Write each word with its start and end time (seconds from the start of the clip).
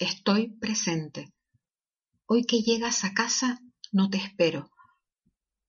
estoy 0.00 0.48
presente. 0.58 1.32
Hoy 2.26 2.44
que 2.44 2.62
llegas 2.62 3.04
a 3.04 3.12
casa 3.12 3.60
no 3.92 4.08
te 4.08 4.16
espero, 4.16 4.70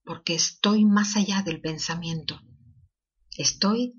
porque 0.05 0.33
estoy 0.33 0.85
más 0.85 1.17
allá 1.17 1.41
del 1.43 1.59
pensamiento. 1.59 2.39
Estoy 3.37 3.93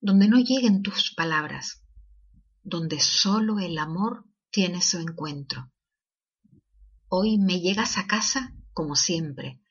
donde 0.00 0.28
no 0.28 0.38
lleguen 0.38 0.82
tus 0.82 1.14
palabras, 1.14 1.82
donde 2.62 3.00
solo 3.00 3.58
el 3.58 3.78
amor 3.78 4.26
tiene 4.50 4.82
su 4.82 4.98
encuentro. 4.98 5.72
Hoy 7.08 7.38
me 7.38 7.60
llegas 7.60 7.96
a 7.96 8.06
casa 8.06 8.54
como 8.74 8.96
siempre, 8.96 9.62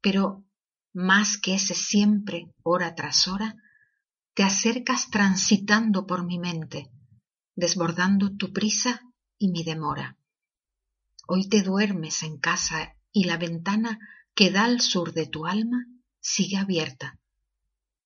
pero 0.00 0.44
más 0.92 1.38
que 1.38 1.54
ese 1.54 1.74
siempre, 1.74 2.52
hora 2.64 2.96
tras 2.96 3.28
hora, 3.28 3.54
te 4.34 4.42
acercas 4.42 5.08
transitando 5.10 6.04
por 6.04 6.26
mi 6.26 6.38
mente, 6.38 6.90
desbordando 7.54 8.36
tu 8.36 8.52
prisa 8.52 9.02
y 9.42 9.48
mi 9.48 9.64
demora. 9.64 10.16
Hoy 11.26 11.48
te 11.48 11.62
duermes 11.62 12.22
en 12.22 12.38
casa 12.38 12.96
y 13.10 13.24
la 13.24 13.36
ventana 13.38 13.98
que 14.36 14.52
da 14.52 14.64
al 14.64 14.80
sur 14.80 15.12
de 15.12 15.26
tu 15.26 15.46
alma 15.46 15.84
sigue 16.20 16.58
abierta. 16.58 17.18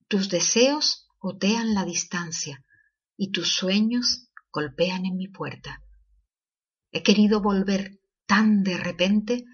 Tus 0.09 0.31
deseos 0.31 1.09
otean 1.19 1.75
la 1.75 1.85
distancia 1.85 2.65
y 3.19 3.33
tus 3.33 3.53
sueños 3.53 4.31
golpean 4.51 5.05
en 5.05 5.19
mi 5.19 5.29
puerta. 5.29 5.83
He 6.91 7.03
querido 7.03 7.43
volver 7.43 8.01
tan 8.25 8.63
de 8.63 8.79
repente 8.79 9.45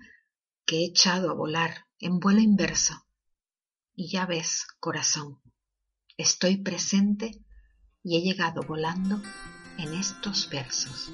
que 0.65 0.77
he 0.77 0.85
echado 0.85 1.31
a 1.31 1.35
volar 1.35 1.87
en 1.99 2.21
vuelo 2.21 2.41
inverso. 2.41 3.07
Y 3.97 4.09
ya 4.09 4.25
ves, 4.25 4.67
corazón, 4.79 5.41
estoy 6.17 6.59
presente 6.59 7.45
y 8.05 8.19
he 8.19 8.23
llegado 8.23 8.63
volando 8.63 9.21
en 9.79 9.95
estos 9.95 10.49
versos. 10.49 11.13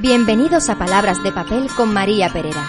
Bienvenidos 0.00 0.68
a 0.68 0.78
Palabras 0.78 1.24
de 1.24 1.32
Papel 1.32 1.66
con 1.76 1.92
María 1.92 2.28
Perera. 2.32 2.64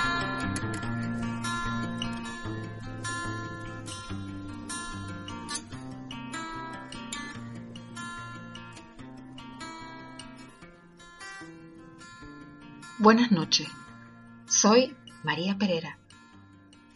Buenas 12.98 13.32
noches, 13.32 13.68
soy 14.48 14.98
María 15.24 15.56
Perera 15.56 16.00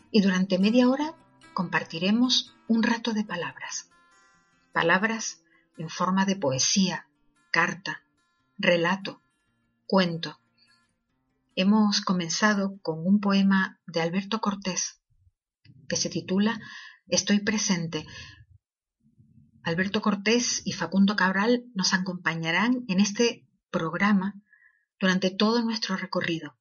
y 0.10 0.22
durante 0.22 0.58
media 0.58 0.90
hora 0.90 1.14
compartiremos 1.54 2.56
un 2.68 2.82
rato 2.82 3.14
de 3.14 3.24
palabras. 3.24 3.92
Palabras 4.72 5.44
en 5.78 5.90
forma 5.90 6.26
de 6.26 6.38
poesía, 6.38 7.06
carta, 7.52 8.02
relato, 8.58 9.22
cuento. 9.94 10.42
Hemos 11.56 12.02
comenzado 12.02 12.80
con 12.82 13.06
un 13.06 13.20
poema 13.20 13.80
de 13.86 14.02
Alberto 14.02 14.42
Cortés 14.42 15.00
que 15.88 15.98
se 15.98 16.10
titula 16.10 16.60
Estoy 17.06 17.42
presente. 17.42 18.08
Alberto 19.62 20.02
Cortés 20.02 20.64
y 20.66 20.72
Facundo 20.72 21.16
Cabral 21.16 21.66
nos 21.76 21.94
acompañarán 21.94 22.86
en 22.88 23.02
este 23.02 23.48
programa 23.70 24.34
durante 25.00 25.30
todo 25.30 25.62
nuestro 25.62 25.96
recorrido. 25.96 26.58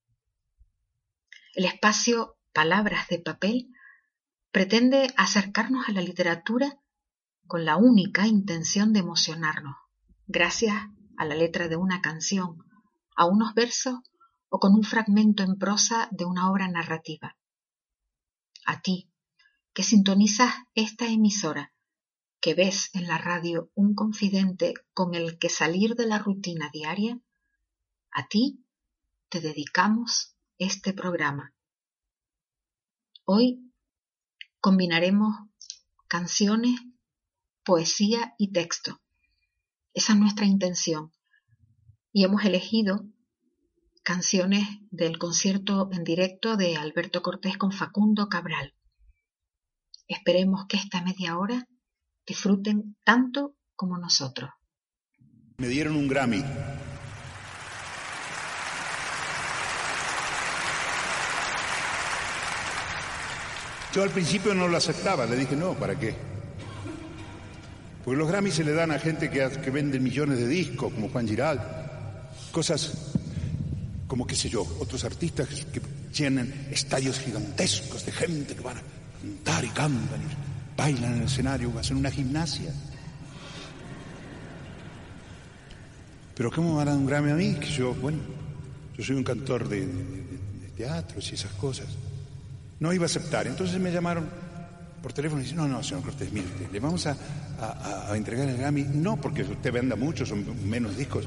El 1.55 1.64
espacio 1.64 2.36
Palabras 2.52 3.08
de 3.08 3.19
Papel 3.19 3.70
pretende 4.50 5.11
acercarnos 5.17 5.89
a 5.89 5.92
la 5.92 6.02
literatura 6.02 6.78
con 7.46 7.64
la 7.64 7.79
única 7.79 8.27
intención 8.27 8.92
de 8.92 9.01
emocionarnos, 9.01 9.77
gracias 10.27 10.77
a 11.17 11.24
la 11.24 11.35
letra 11.35 11.68
de 11.68 11.77
una 11.77 12.02
canción, 12.02 12.70
a 13.22 13.24
unos 13.24 13.55
versos 13.55 14.00
o 14.48 14.58
con 14.58 14.74
un 14.74 14.83
fragmento 14.83 15.44
en 15.44 15.56
prosa 15.56 16.08
de 16.10 16.24
una 16.24 16.50
obra 16.50 16.66
narrativa. 16.66 17.36
A 18.66 18.83
ti, 18.83 19.08
que 19.72 19.84
sintonizas 19.84 20.52
esta 20.74 21.06
emisora, 21.06 21.72
que 22.40 22.55
ves 22.55 22.90
en 22.94 23.06
la 23.06 23.18
radio 23.18 23.70
un 23.77 23.94
confidente 23.94 24.74
con 24.92 25.14
el 25.14 25.38
que 25.38 25.50
salir 25.50 25.94
de 25.94 26.06
la 26.06 26.18
rutina 26.18 26.68
diaria, 26.72 27.20
a 28.11 28.27
ti 28.27 28.64
te 29.28 29.40
dedicamos 29.40 30.34
este 30.58 30.92
programa. 30.92 31.55
Hoy 33.24 33.72
combinaremos 34.61 35.32
canciones, 36.08 36.80
poesía 37.62 38.34
y 38.36 38.50
texto. 38.50 39.00
Esa 39.94 40.14
es 40.14 40.18
nuestra 40.18 40.46
intención 40.46 41.12
y 42.12 42.24
hemos 42.24 42.45
elegido 42.45 43.06
canciones 44.02 44.67
del 44.90 45.18
concierto 45.18 45.89
en 45.92 46.05
directo 46.05 46.56
de 46.56 46.77
Alberto 46.77 47.23
Cortés 47.23 47.56
con 47.56 47.73
Facundo 47.73 48.28
Cabral. 48.28 48.74
Esperemos 50.08 50.67
que 50.68 50.77
esta 50.77 51.02
media 51.02 51.39
hora 51.39 51.67
disfruten 52.27 52.96
tanto 53.05 53.56
como 53.74 53.96
nosotros. 53.96 54.50
Me 55.56 55.68
dieron 55.68 55.96
un 55.96 56.08
Grammy. 56.08 56.42
Yo 63.94 64.02
al 64.02 64.11
principio 64.11 64.55
no 64.55 64.68
lo 64.68 64.77
aceptaba, 64.77 65.27
le 65.27 65.36
dije, 65.36 65.55
no, 65.55 65.74
¿para 65.74 65.98
qué? 65.98 66.14
Porque 68.05 68.18
los 68.18 68.29
Grammys 68.29 68.55
se 68.55 68.64
le 68.64 68.73
dan 68.73 68.90
a 68.90 68.98
gente 68.98 69.30
que, 69.30 69.48
que 69.62 69.70
vende 69.70 70.00
millones 70.00 70.39
de 70.39 70.48
discos, 70.48 70.92
como 70.92 71.11
Juan 71.11 71.29
Giral, 71.29 71.81
cosas 72.52 72.92
como, 74.07 74.27
qué 74.27 74.36
sé 74.36 74.48
yo, 74.51 74.63
otros 74.79 75.05
artistas 75.05 75.48
que 75.73 75.80
tienen 76.13 76.68
estadios 76.70 77.18
gigantescos 77.18 78.05
de 78.05 78.13
gente 78.13 78.55
que 78.55 78.61
van 78.61 78.77
a 78.77 78.83
cantar 79.20 79.64
y 79.64 79.68
cantan 79.68 80.20
y 80.20 80.77
bailan 80.77 81.14
en 81.14 81.18
el 81.20 81.27
escenario, 81.27 81.73
hacen 81.79 81.96
una 81.96 82.11
gimnasia. 82.11 82.73
Pero 86.35 86.51
¿cómo 86.51 86.77
van 86.77 86.89
a 86.89 86.95
un 86.95 87.07
Grammy 87.07 87.30
a 87.30 87.35
mí? 87.35 87.55
Que 87.55 87.68
yo, 87.68 87.95
bueno, 87.95 88.18
yo 88.96 89.05
soy 89.05 89.17
un 89.17 89.24
cantor 89.24 89.68
de, 89.68 89.89
teatros 90.77 91.30
y 91.30 91.35
esas 91.35 91.52
cosas. 91.52 91.86
No 92.80 92.92
iba 92.92 93.05
a 93.05 93.07
aceptar. 93.07 93.46
Entonces 93.46 93.80
me 93.80 93.92
llamaron 93.92 94.29
por 95.02 95.12
teléfono 95.12 95.41
y 95.41 95.45
dicen, 95.45 95.58
no, 95.58 95.68
no, 95.68 95.83
señor 95.83 96.02
Cortés, 96.05 96.33
mire, 96.33 96.46
le 96.70 96.80
vamos 96.80 97.07
a, 97.07 97.17
a, 98.11 98.17
entregar 98.17 98.48
el 98.48 98.57
Grammy, 98.57 98.85
no 98.85 99.20
porque 99.20 99.42
usted 99.42 99.73
venda 99.73 99.96
mucho, 99.96 100.24
son 100.24 100.45
menos 100.68 100.96
discos, 100.96 101.27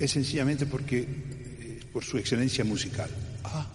es 0.00 0.10
sencillamente 0.10 0.64
porque, 0.64 1.00
eh, 1.00 1.80
por 1.92 2.02
su 2.02 2.16
excelencia 2.16 2.64
musical. 2.64 3.10
Ah, 3.44 3.66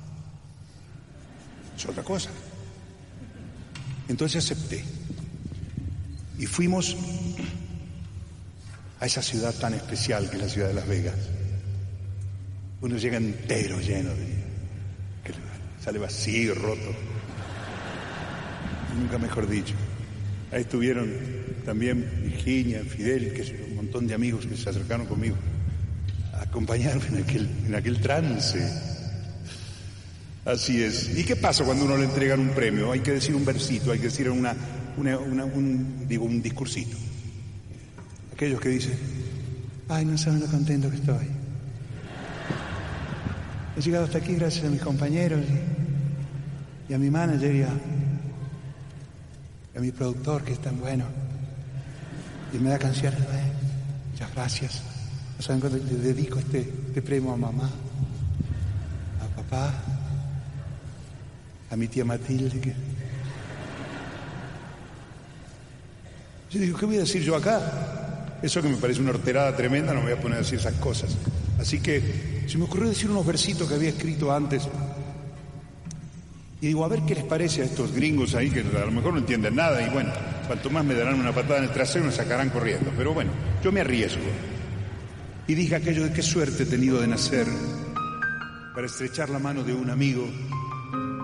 es 1.77 1.85
otra 1.85 2.03
cosa. 2.03 2.31
Entonces 4.07 4.43
acepté. 4.43 4.83
Y 6.39 6.47
fuimos 6.47 6.97
a 8.99 9.05
esa 9.05 9.21
ciudad 9.21 9.53
tan 9.53 9.75
especial 9.75 10.29
que 10.29 10.37
es 10.37 10.41
la 10.41 10.49
ciudad 10.49 10.67
de 10.69 10.73
Las 10.73 10.87
Vegas. 10.87 11.15
Uno 12.81 12.97
llega 12.97 13.17
entero, 13.17 13.79
lleno 13.79 14.09
de... 14.09 14.25
que 15.23 15.33
sale 15.83 15.99
vacío, 15.99 16.55
roto. 16.55 16.91
Nunca 18.97 19.19
mejor 19.19 19.47
dicho. 19.47 19.75
Ahí 20.51 20.61
estuvieron 20.61 21.13
también 21.65 22.21
Virginia, 22.23 22.83
Fidel, 22.83 23.33
que 23.33 23.41
es 23.41 23.53
un 23.69 23.75
montón 23.75 24.07
de 24.07 24.13
amigos 24.13 24.45
que 24.45 24.57
se 24.57 24.69
acercaron 24.69 25.05
conmigo 25.05 25.35
acompañarme 26.55 27.05
en 27.09 27.17
aquel, 27.17 27.49
en 27.67 27.75
aquel 27.75 27.99
trance. 27.99 28.65
Así 30.45 30.81
es. 30.81 31.17
¿Y 31.17 31.25
qué 31.25 31.35
pasa 31.35 31.65
cuando 31.65 31.83
uno 31.83 31.97
le 31.97 32.05
entregan 32.05 32.39
un 32.39 32.51
premio? 32.51 32.93
Hay 32.93 33.01
que 33.01 33.11
decir 33.11 33.35
un 33.35 33.43
versito, 33.43 33.91
hay 33.91 33.99
que 33.99 34.05
decir 34.05 34.29
una, 34.29 34.55
un, 34.95 36.07
digo, 36.07 36.23
un 36.23 36.41
discursito. 36.41 36.95
Aquellos 38.33 38.61
que 38.61 38.69
dicen, 38.69 38.97
ay, 39.89 40.05
no 40.05 40.17
saben 40.17 40.39
lo 40.39 40.47
contento 40.47 40.89
que 40.89 40.95
estoy. 40.95 41.27
He 43.75 43.81
llegado 43.81 44.05
hasta 44.05 44.19
aquí 44.19 44.35
gracias 44.35 44.65
a 44.65 44.69
mis 44.69 44.81
compañeros 44.81 45.43
y, 46.87 46.93
a 46.93 46.97
mi 46.97 47.09
manager 47.09 47.53
y 47.53 47.63
a, 47.63 47.71
mi 49.81 49.91
productor 49.91 50.43
que 50.43 50.53
es 50.53 50.59
tan 50.59 50.79
bueno. 50.79 51.03
Y 52.53 52.59
me 52.59 52.69
da 52.69 52.79
canciones. 52.79 53.19
Muchas 54.13 54.33
gracias. 54.33 54.94
¿Saben 55.39 55.59
cuando 55.59 55.77
le 55.77 55.95
dedico 55.95 56.39
este, 56.39 56.59
este, 56.59 57.01
premio 57.01 57.31
a 57.31 57.37
mamá, 57.37 57.69
a 59.21 59.35
papá, 59.35 59.73
a 61.69 61.75
mi 61.75 61.87
tía 61.87 62.05
Matilde? 62.05 62.59
Que... 62.59 62.73
Yo 66.51 66.59
digo, 66.59 66.77
¿qué 66.77 66.85
voy 66.85 66.95
a 66.95 66.99
decir 66.99 67.21
yo 67.21 67.35
acá? 67.35 68.37
Eso 68.41 68.61
que 68.61 68.69
me 68.69 68.77
parece 68.77 69.01
una 69.01 69.11
horterada 69.11 69.55
tremenda, 69.55 69.93
no 69.93 69.99
me 69.99 70.11
voy 70.11 70.17
a 70.17 70.21
poner 70.21 70.37
a 70.37 70.41
decir 70.41 70.57
esas 70.57 70.75
cosas. 70.75 71.15
Así 71.59 71.79
que 71.79 72.45
se 72.47 72.57
me 72.57 72.63
ocurrió 72.63 72.89
decir 72.89 73.09
unos 73.09 73.25
versitos 73.25 73.67
que 73.67 73.75
había 73.75 73.89
escrito 73.89 74.33
antes 74.33 74.67
Y 76.61 76.67
digo, 76.67 76.85
a 76.85 76.87
ver 76.87 77.01
qué 77.01 77.15
les 77.15 77.23
parece 77.23 77.61
a 77.61 77.65
estos 77.65 77.91
gringos 77.91 78.35
ahí 78.35 78.49
que 78.49 78.61
a 78.61 78.85
lo 78.85 78.91
mejor 78.91 79.13
no 79.13 79.19
entienden 79.19 79.55
nada 79.55 79.85
y 79.85 79.89
bueno, 79.89 80.11
cuanto 80.47 80.69
más 80.69 80.85
me 80.85 80.93
darán 80.93 81.19
una 81.19 81.33
patada 81.33 81.57
en 81.57 81.65
el 81.65 81.71
trasero 81.71 82.05
me 82.05 82.11
sacarán 82.11 82.49
corriendo. 82.49 82.91
Pero 82.97 83.13
bueno, 83.13 83.31
yo 83.63 83.71
me 83.71 83.81
arriesgo. 83.81 84.23
Y 85.47 85.53
dije 85.53 85.75
aquello 85.75 86.03
de 86.05 86.13
qué 86.13 86.23
suerte 86.23 86.63
he 86.63 86.65
tenido 86.65 86.99
de 86.99 87.07
nacer 87.07 87.45
para 88.73 88.87
estrechar 88.87 89.29
la 89.29 89.39
mano 89.39 89.63
de 89.63 89.73
un 89.73 89.89
amigo 89.89 90.27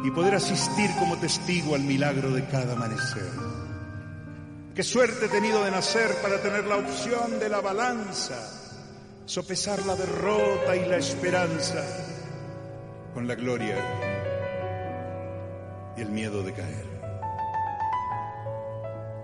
y 0.03 0.11
poder 0.11 0.35
asistir 0.35 0.89
como 0.99 1.17
testigo 1.17 1.75
al 1.75 1.81
milagro 1.81 2.31
de 2.31 2.45
cada 2.45 2.73
amanecer. 2.73 3.29
Qué 4.75 4.83
suerte 4.83 5.25
he 5.25 5.29
tenido 5.29 5.63
de 5.63 5.71
nacer 5.71 6.09
para 6.21 6.41
tener 6.41 6.65
la 6.65 6.77
opción 6.77 7.39
de 7.39 7.49
la 7.49 7.61
balanza, 7.61 8.35
sopesar 9.25 9.85
la 9.85 9.95
derrota 9.95 10.75
y 10.75 10.85
la 10.87 10.97
esperanza 10.97 11.83
con 13.13 13.27
la 13.27 13.35
gloria 13.35 13.75
y 15.97 16.01
el 16.01 16.09
miedo 16.09 16.43
de 16.43 16.53
caer. 16.53 16.85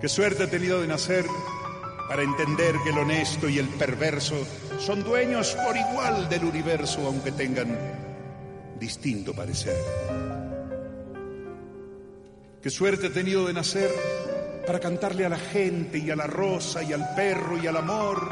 Qué 0.02 0.10
suerte 0.10 0.44
he 0.44 0.48
tenido 0.48 0.82
de 0.82 0.88
nacer 0.88 1.26
para 2.08 2.24
entender 2.24 2.76
que 2.84 2.90
el 2.90 2.98
honesto 2.98 3.50
y 3.50 3.60
el 3.60 3.68
perverso 3.68 4.36
son 4.80 5.04
dueños 5.04 5.56
por 5.66 5.76
igual 5.76 6.30
del 6.30 6.46
universo, 6.46 7.06
aunque 7.06 7.32
tengan 7.32 7.78
distinto 8.80 9.34
parecer. 9.34 9.76
Qué 12.62 12.70
suerte 12.70 13.08
he 13.08 13.10
tenido 13.10 13.46
de 13.46 13.54
nacer 13.54 13.92
para 14.66 14.80
cantarle 14.80 15.26
a 15.26 15.30
la 15.30 15.40
gente 15.40 15.98
y 15.98 16.10
a 16.10 16.16
la 16.16 16.28
rosa 16.28 16.84
y 16.84 16.94
al 16.94 17.16
perro 17.16 17.58
y 17.58 17.68
al 17.68 17.78
amor 17.78 18.30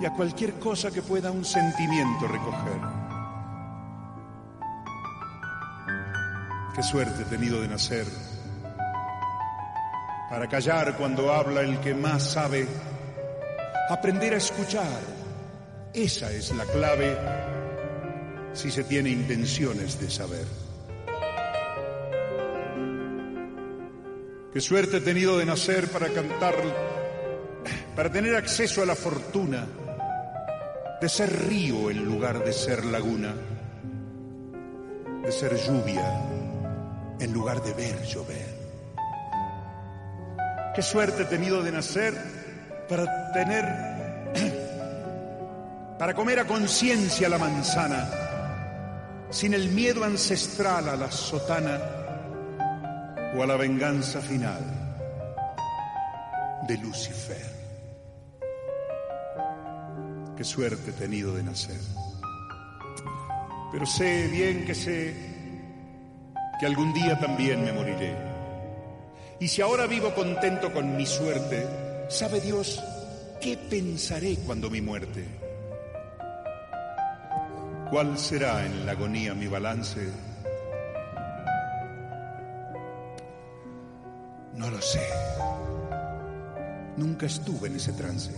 y 0.00 0.04
a 0.04 0.12
cualquier 0.12 0.54
cosa 0.54 0.90
que 0.90 1.02
pueda 1.02 1.30
un 1.30 1.44
sentimiento 1.44 2.26
recoger. 2.28 2.80
Qué 6.74 6.82
suerte 6.82 7.22
he 7.22 7.26
tenido 7.26 7.60
de 7.60 7.68
nacer 7.68 8.06
para 10.36 10.50
callar 10.50 10.98
cuando 10.98 11.32
habla 11.32 11.62
el 11.62 11.80
que 11.80 11.94
más 11.94 12.32
sabe, 12.32 12.66
aprender 13.88 14.34
a 14.34 14.36
escuchar. 14.36 15.00
Esa 15.94 16.30
es 16.30 16.54
la 16.54 16.66
clave 16.66 17.16
si 18.52 18.70
se 18.70 18.84
tiene 18.84 19.08
intenciones 19.08 19.98
de 19.98 20.10
saber. 20.10 20.44
Qué 24.52 24.60
suerte 24.60 24.98
he 24.98 25.00
tenido 25.00 25.38
de 25.38 25.46
nacer 25.46 25.88
para 25.88 26.10
cantar, 26.10 26.54
para 27.96 28.12
tener 28.12 28.36
acceso 28.36 28.82
a 28.82 28.86
la 28.86 28.94
fortuna 28.94 29.66
de 31.00 31.08
ser 31.08 31.48
río 31.48 31.90
en 31.90 32.04
lugar 32.04 32.44
de 32.44 32.52
ser 32.52 32.84
laguna, 32.84 33.34
de 35.24 35.32
ser 35.32 35.56
lluvia 35.56 36.04
en 37.20 37.32
lugar 37.32 37.62
de 37.62 37.72
ver 37.72 38.02
llover. 38.02 38.45
Qué 40.76 40.82
suerte 40.82 41.22
he 41.22 41.24
tenido 41.24 41.62
de 41.62 41.72
nacer 41.72 42.12
para 42.86 43.32
tener, 43.32 43.64
para 45.98 46.12
comer 46.12 46.40
a 46.40 46.44
conciencia 46.44 47.30
la 47.30 47.38
manzana, 47.38 48.06
sin 49.30 49.54
el 49.54 49.70
miedo 49.70 50.04
ancestral 50.04 50.90
a 50.90 50.96
la 50.96 51.10
sotana 51.10 51.80
o 53.34 53.42
a 53.42 53.46
la 53.46 53.56
venganza 53.56 54.20
final 54.20 54.60
de 56.68 56.76
Lucifer. 56.76 57.56
Qué 60.36 60.44
suerte 60.44 60.90
he 60.90 60.92
tenido 60.92 61.34
de 61.34 61.42
nacer. 61.42 61.80
Pero 63.72 63.86
sé 63.86 64.28
bien 64.28 64.66
que 64.66 64.74
sé 64.74 65.16
que 66.60 66.66
algún 66.66 66.92
día 66.92 67.18
también 67.18 67.64
me 67.64 67.72
moriré. 67.72 68.35
Y 69.38 69.48
si 69.48 69.60
ahora 69.60 69.86
vivo 69.86 70.14
contento 70.14 70.72
con 70.72 70.96
mi 70.96 71.04
suerte, 71.04 71.66
¿sabe 72.08 72.40
Dios 72.40 72.82
qué 73.40 73.56
pensaré 73.56 74.36
cuando 74.46 74.70
mi 74.70 74.80
muerte? 74.80 75.24
¿Cuál 77.90 78.18
será 78.18 78.64
en 78.64 78.86
la 78.86 78.92
agonía 78.92 79.34
mi 79.34 79.46
balance? 79.46 80.00
No 84.54 84.70
lo 84.70 84.80
sé. 84.80 85.06
Nunca 86.96 87.26
estuve 87.26 87.68
en 87.68 87.76
ese 87.76 87.92
trance. 87.92 88.32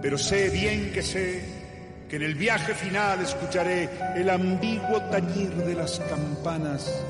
Pero 0.00 0.16
sé 0.16 0.48
bien 0.50 0.92
que 0.92 1.02
sé 1.02 1.42
que 2.08 2.16
en 2.16 2.22
el 2.22 2.36
viaje 2.36 2.72
final 2.72 3.20
escucharé 3.20 3.90
el 4.14 4.30
ambiguo 4.30 5.02
tañir 5.10 5.52
de 5.54 5.74
las 5.74 5.98
campanas, 6.00 7.04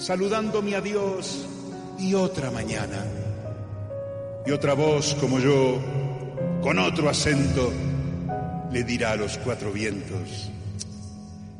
saludándome 0.00 0.74
a 0.74 0.80
Dios 0.80 1.46
y 1.98 2.14
otra 2.14 2.50
mañana. 2.50 3.04
Y 4.46 4.50
otra 4.50 4.72
voz 4.74 5.14
como 5.16 5.38
yo, 5.38 5.78
con 6.62 6.78
otro 6.78 7.10
acento, 7.10 7.70
le 8.72 8.82
dirá 8.84 9.12
a 9.12 9.16
los 9.16 9.36
cuatro 9.38 9.72
vientos, 9.72 10.50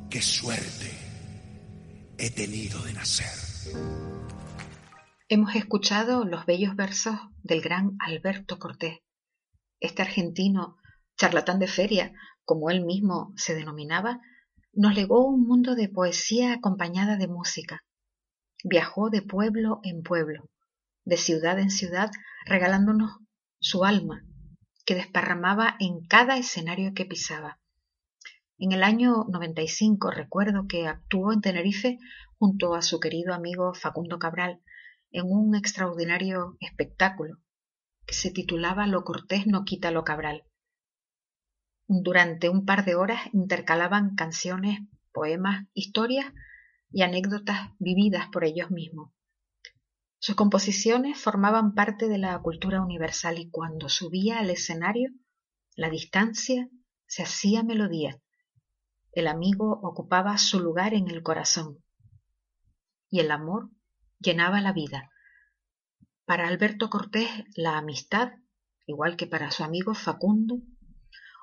qué 0.09 0.23
suerte 0.23 0.91
he 2.17 2.31
tenido 2.31 2.81
de 2.83 2.95
nacer. 2.95 3.27
Hemos 5.29 5.55
escuchado 5.55 6.25
los 6.25 6.47
bellos 6.47 6.75
versos 6.75 7.17
del 7.43 7.61
gran 7.61 7.97
Alberto 8.01 8.59
Cortés, 8.59 9.01
este 9.81 10.03
argentino 10.03 10.79
charlatán 11.17 11.59
de 11.59 11.69
feria, 11.69 12.13
como 12.45 12.71
él 12.71 12.85
mismo 12.85 13.33
se 13.37 13.55
denominaba, 13.55 14.21
nos 14.73 14.95
legó 14.95 15.27
un 15.27 15.47
mundo 15.47 15.75
de 15.75 15.89
poesía 15.89 16.55
acompañada 16.55 17.17
de 17.17 17.29
música. 17.29 17.85
Viajó 18.65 19.11
de 19.11 19.23
pueblo 19.23 19.81
en 19.83 20.03
pueblo, 20.03 20.51
de 21.05 21.17
ciudad 21.17 21.59
en 21.59 21.71
ciudad, 21.71 22.11
regalándonos 22.47 23.19
su 23.59 23.85
alma, 23.85 24.25
que 24.85 24.95
desparramaba 24.95 25.77
en 25.81 26.07
cada 26.07 26.37
escenario 26.37 26.93
que 26.95 27.07
pisaba. 27.07 27.59
En 28.59 28.73
el 28.73 28.83
año 28.83 29.25
95 29.29 30.11
recuerdo 30.11 30.67
que 30.69 30.87
actuó 30.87 31.33
en 31.33 31.41
Tenerife 31.41 31.99
junto 32.39 32.75
a 32.75 32.83
su 32.83 33.01
querido 33.01 33.33
amigo 33.33 33.73
Facundo 33.75 34.19
Cabral 34.19 34.61
en 35.11 35.25
un 35.27 35.55
extraordinario 35.55 36.57
espectáculo 36.61 37.39
que 38.07 38.15
se 38.15 38.31
titulaba 38.31 38.87
Lo 38.87 39.05
cortés 39.05 39.47
no 39.47 39.65
quita 39.65 39.91
lo 39.91 40.05
Cabral. 40.05 40.45
Durante 41.87 42.49
un 42.49 42.65
par 42.65 42.85
de 42.85 42.95
horas 42.95 43.21
intercalaban 43.33 44.15
canciones, 44.15 44.81
poemas, 45.13 45.67
historias 45.75 46.33
y 46.93 47.03
anécdotas 47.03 47.71
vividas 47.79 48.29
por 48.33 48.45
ellos 48.45 48.71
mismos. 48.71 49.13
Sus 50.19 50.35
composiciones 50.35 51.19
formaban 51.19 51.75
parte 51.75 52.09
de 52.09 52.19
la 52.19 52.39
cultura 52.41 52.83
universal 52.83 53.39
y 53.39 53.51
cuando 53.51 53.89
subía 53.89 54.39
al 54.39 54.51
escenario, 54.51 55.11
la 55.77 55.89
distancia 55.89 56.69
se 57.07 57.23
hacía 57.23 57.63
melodía. 57.63 58.21
El 59.13 59.27
amigo 59.27 59.81
ocupaba 59.83 60.37
su 60.37 60.61
lugar 60.61 60.95
en 60.95 61.09
el 61.09 61.23
corazón 61.23 61.83
y 63.09 63.21
el 63.21 63.31
amor 63.31 63.71
llenaba 64.19 64.61
la 64.61 64.73
vida. 64.73 65.11
Para 66.25 66.47
Alberto 66.47 66.91
Cortés 66.91 67.29
la 67.57 67.79
amistad, 67.79 68.33
igual 68.87 69.17
que 69.17 69.27
para 69.27 69.51
su 69.51 69.65
amigo 69.65 69.95
Facundo, 69.95 70.59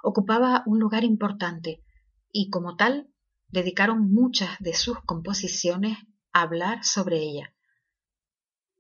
ocupaba 0.04 0.64
un 0.66 0.80
lugar 0.80 1.04
importante 1.04 1.84
y 2.32 2.50
como 2.50 2.76
tal 2.76 3.10
dedicaron 3.50 4.12
muchas 4.12 4.58
de 4.60 4.74
sus 4.74 5.00
composiciones 5.06 5.98
a 6.34 6.42
hablar 6.42 6.84
sobre 6.84 7.18
ella. 7.18 7.54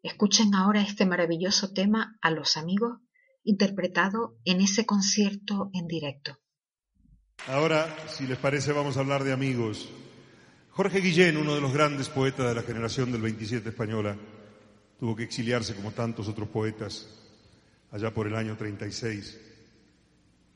Escuchen 0.04 0.56
ahora 0.56 0.82
este 0.82 1.06
maravilloso 1.06 1.74
tema 1.74 2.18
a 2.22 2.32
los 2.32 2.58
amigos 2.58 3.00
interpretado 3.44 4.38
en 4.46 4.62
ese 4.62 4.86
concierto 4.86 5.70
en 5.74 5.88
directo. 5.88 6.38
Ahora, 7.48 7.96
si 8.10 8.28
les 8.28 8.38
parece, 8.38 8.74
vamos 8.74 8.98
a 8.98 9.00
hablar 9.00 9.24
de 9.24 9.32
amigos. 9.32 9.90
Jorge 10.72 11.00
Guillén, 11.00 11.38
uno 11.38 11.56
de 11.56 11.62
los 11.62 11.74
grandes 11.74 12.10
poetas 12.10 12.48
de 12.48 12.56
la 12.56 12.62
generación 12.62 13.12
del 13.12 13.22
27 13.22 13.70
española, 13.70 14.18
tuvo 15.00 15.16
que 15.16 15.24
exiliarse 15.24 15.76
como 15.76 15.92
tantos 15.92 16.28
otros 16.28 16.50
poetas 16.50 17.08
allá 17.92 18.14
por 18.14 18.28
el 18.28 18.36
año 18.36 18.58
36 18.58 19.40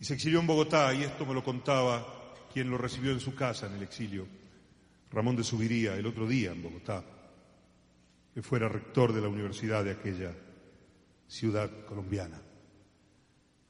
y 0.02 0.06
se 0.06 0.16
exilió 0.16 0.40
en 0.40 0.48
Bogotá, 0.48 0.92
y 0.96 1.04
esto 1.04 1.28
me 1.28 1.36
lo 1.36 1.44
contaba 1.44 2.21
quien 2.52 2.70
lo 2.70 2.78
recibió 2.78 3.12
en 3.12 3.20
su 3.20 3.34
casa 3.36 3.68
en 3.68 3.74
el 3.74 3.84
exilio, 3.84 4.28
Ramón 5.12 5.36
de 5.36 5.44
Subiría, 5.44 5.96
el 5.96 6.06
otro 6.06 6.28
día 6.28 6.52
en 6.52 6.62
Bogotá, 6.62 7.04
que 8.34 8.42
fuera 8.42 8.70
rector 8.70 9.14
de 9.14 9.22
la 9.22 9.28
universidad 9.28 9.84
de 9.84 9.92
aquella 9.92 10.34
ciudad 11.28 11.70
colombiana. 11.86 12.42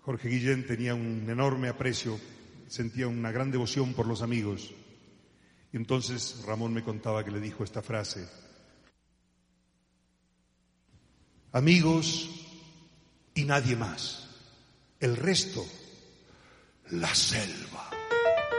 Jorge 0.02 0.30
Guillén 0.30 0.66
tenía 0.66 0.96
un 0.96 1.28
enorme 1.30 1.70
aprecio, 1.70 2.20
sentía 2.68 3.08
una 3.08 3.32
gran 3.32 3.52
devoción 3.52 3.94
por 3.94 4.08
los 4.08 4.22
amigos. 4.22 4.74
Y 5.72 5.78
entonces 5.78 6.44
Ramón 6.46 6.74
me 6.74 6.84
contaba 6.84 7.24
que 7.24 7.32
le 7.32 7.40
dijo 7.40 7.64
esta 7.64 7.82
frase, 7.82 8.28
amigos 11.52 12.30
y 13.34 13.46
nadie 13.46 13.76
más, 13.76 14.28
el 15.00 15.16
resto 15.16 15.66
la 16.92 17.14
selva. 17.16 18.01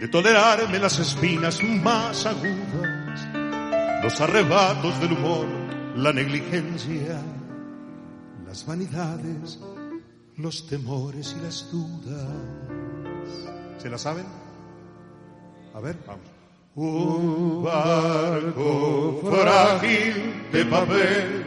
de 0.00 0.08
tolerarme 0.08 0.78
las 0.78 0.98
espinas 0.98 1.62
más 1.62 2.24
agudas, 2.24 3.28
los 4.02 4.20
arrebatos 4.20 5.00
del 5.00 5.12
humor, 5.12 5.46
la 5.96 6.12
negligencia, 6.12 7.20
las 8.46 8.64
vanidades, 8.64 9.58
los 10.36 10.66
temores 10.68 11.34
y 11.38 11.42
las 11.44 11.70
dudas. 11.72 12.28
¿Se 13.78 13.90
la 13.90 13.98
saben? 13.98 14.26
A 15.74 15.80
ver, 15.80 15.96
vamos. 16.06 16.26
Un 16.76 17.64
barco 17.64 19.20
frágil 19.24 20.44
de 20.52 20.64
papel 20.64 21.44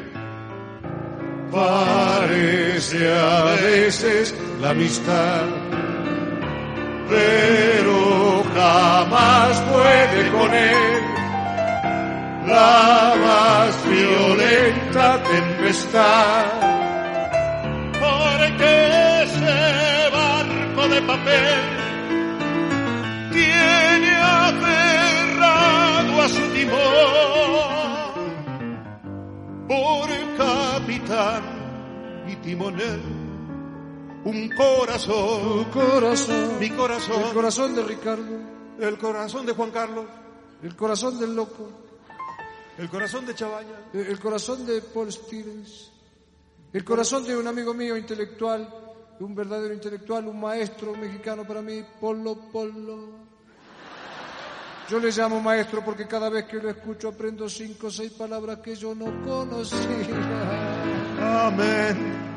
parece 1.50 3.14
a 3.14 3.44
veces 3.46 4.36
la 4.60 4.72
amistad, 4.72 5.46
pero 7.08 8.21
jamás 8.56 9.62
puede 9.62 10.32
con 10.32 10.54
él. 10.54 11.04
La 12.48 13.14
más 13.26 13.90
violenta 13.90 15.24
tempestad. 15.24 16.46
Porque 18.04 19.24
ese 19.24 20.10
barco 20.12 20.88
de 20.94 21.02
papel 21.02 21.60
tiene 23.32 24.12
aferrado 24.50 26.22
a 26.22 26.30
su 26.30 26.42
timón. 26.54 26.82
Por 29.68 30.10
capitán 30.38 31.44
y 32.28 32.36
timonel 32.38 33.31
un 34.24 34.50
corazón, 34.50 35.66
Tu 35.66 35.72
corazón, 35.72 36.60
mi 36.60 36.70
corazón, 36.70 37.24
el 37.24 37.34
corazón 37.34 37.76
de 37.76 37.84
Ricardo, 37.84 38.40
el 38.80 38.98
corazón 38.98 39.46
de 39.46 39.54
Juan 39.54 39.72
Carlos, 39.72 40.06
el 40.62 40.76
corazón 40.76 41.20
del 41.20 41.36
loco, 41.36 41.70
el 42.78 42.90
corazón 42.90 43.26
de 43.26 43.36
Chabaña, 43.36 43.90
el 43.94 44.20
corazón 44.20 44.66
de 44.66 44.82
Paul 44.82 45.12
Stevens, 45.12 45.92
el 46.72 46.84
corazón 46.84 47.26
de 47.26 47.36
un 47.36 47.48
amigo 47.48 47.74
mío 47.74 47.98
intelectual, 47.98 48.68
un 49.20 49.36
verdadero 49.36 49.74
intelectual, 49.74 50.28
un 50.28 50.40
maestro 50.40 50.96
mexicano 50.96 51.46
para 51.46 51.62
mí, 51.62 51.84
Polo 52.00 52.36
Polo. 52.52 53.22
Yo 54.90 55.00
le 55.00 55.12
llamo 55.12 55.40
maestro 55.40 55.84
porque 55.86 56.06
cada 56.06 56.30
vez 56.30 56.46
que 56.46 56.58
lo 56.58 56.70
escucho 56.70 57.10
aprendo 57.10 57.48
cinco 57.48 57.88
o 57.88 57.92
seis 57.92 58.12
palabras 58.12 58.60
que 58.60 58.76
yo 58.76 58.94
no 58.94 59.24
conocía. 59.24 59.78
amén. 61.48 62.31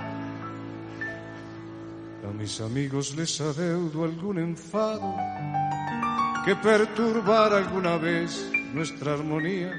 A 2.35 2.37
mis 2.37 2.61
amigos 2.61 3.15
les 3.15 3.41
adeudo 3.41 4.03
algún 4.03 4.39
enfado 4.39 5.15
que 6.45 6.57
perturbara 6.57 7.59
alguna 7.59 7.97
vez 7.97 8.51
nuestra 8.75 9.15
armonía. 9.15 9.73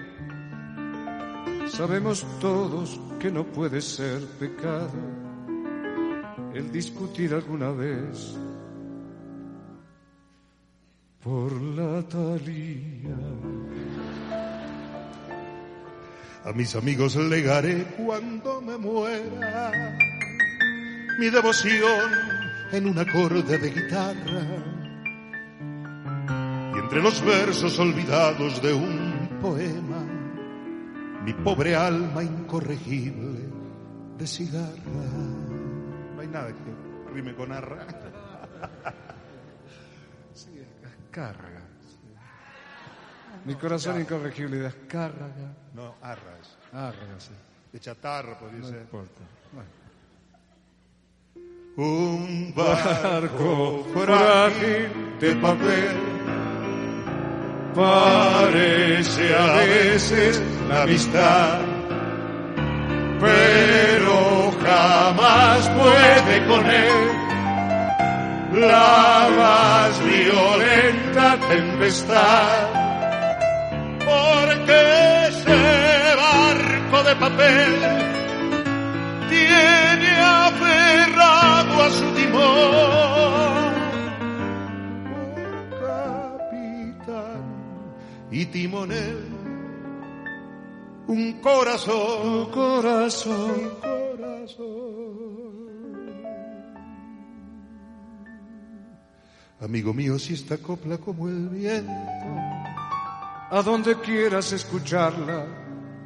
Sabemos 1.67 2.25
todos 2.39 2.97
que 3.19 3.29
no 3.29 3.43
puede 3.43 3.81
ser 3.81 4.21
pecado 4.39 4.97
el 6.53 6.71
discutir 6.71 7.33
alguna 7.33 7.71
vez 7.71 8.37
por 11.21 11.51
la 11.61 12.01
talía. 12.07 13.17
A 16.45 16.53
mis 16.53 16.73
amigos 16.73 17.17
legaré 17.17 17.83
cuando 17.97 18.61
me 18.61 18.77
muera 18.77 19.73
mi 21.19 21.29
devoción 21.29 22.34
en 22.71 22.87
un 22.87 22.97
acorde 22.99 23.57
de 23.57 23.69
guitarra 23.69 24.41
y 26.73 26.79
entre 26.79 27.01
los 27.01 27.23
versos 27.23 27.77
olvidados 27.79 28.61
de 28.61 28.73
un 28.73 29.37
poema 29.41 30.03
mi 31.23 31.33
pobre 31.33 31.75
alma 31.75 32.21
incorregible 32.23 33.39
de 34.17 34.27
cigarra. 34.27 34.75
No 36.15 36.21
hay 36.21 36.27
nada 36.27 36.49
que 36.49 37.11
rime 37.13 37.33
con 37.35 37.51
arra. 37.51 37.85
Descarga. 40.83 41.61
Mi 43.45 43.55
corazón 43.55 43.99
incorregible 44.01 44.57
descarga. 44.57 45.27
No, 45.73 45.95
arras. 46.01 46.57
Arga, 46.73 47.19
sí. 47.19 47.31
De 47.71 47.79
chatarra 47.79 48.37
podría 48.39 48.59
No 48.59 48.67
ser. 48.67 48.81
importa. 48.81 49.21
Bueno. 49.51 49.69
Un 51.77 52.53
barco 52.55 53.85
frágil 53.93 55.17
de 55.19 55.35
papel 55.35 55.97
parece 57.75 59.35
a 59.35 59.55
veces 59.57 60.41
la 60.69 60.83
amistad, 60.83 61.59
pero 63.19 64.53
jamás 64.63 65.69
puede 65.71 66.47
con 66.47 66.65
él 66.65 67.11
la 68.53 69.27
más 69.35 70.01
violenta 70.05 71.37
tempestad. 71.49 72.69
Porque 73.99 75.27
ese 75.27 76.15
barco 76.15 77.03
de 77.03 77.15
papel 77.17 78.04
a 81.85 81.89
su 81.89 82.05
timón. 82.13 83.73
Un 85.21 85.69
capitán 86.99 87.43
y 88.31 88.45
timonel, 88.45 89.23
un 91.07 91.33
corazón, 91.41 92.51
Corazón, 92.51 93.85
Amigo 99.61 99.93
mío, 99.93 100.19
si 100.19 100.33
esta 100.33 100.57
copla 100.57 100.97
como 100.97 101.27
el 101.27 101.49
viento 101.49 101.91
a 103.49 103.61
donde 103.63 103.99
quieras 103.99 104.51
escucharla, 104.51 105.45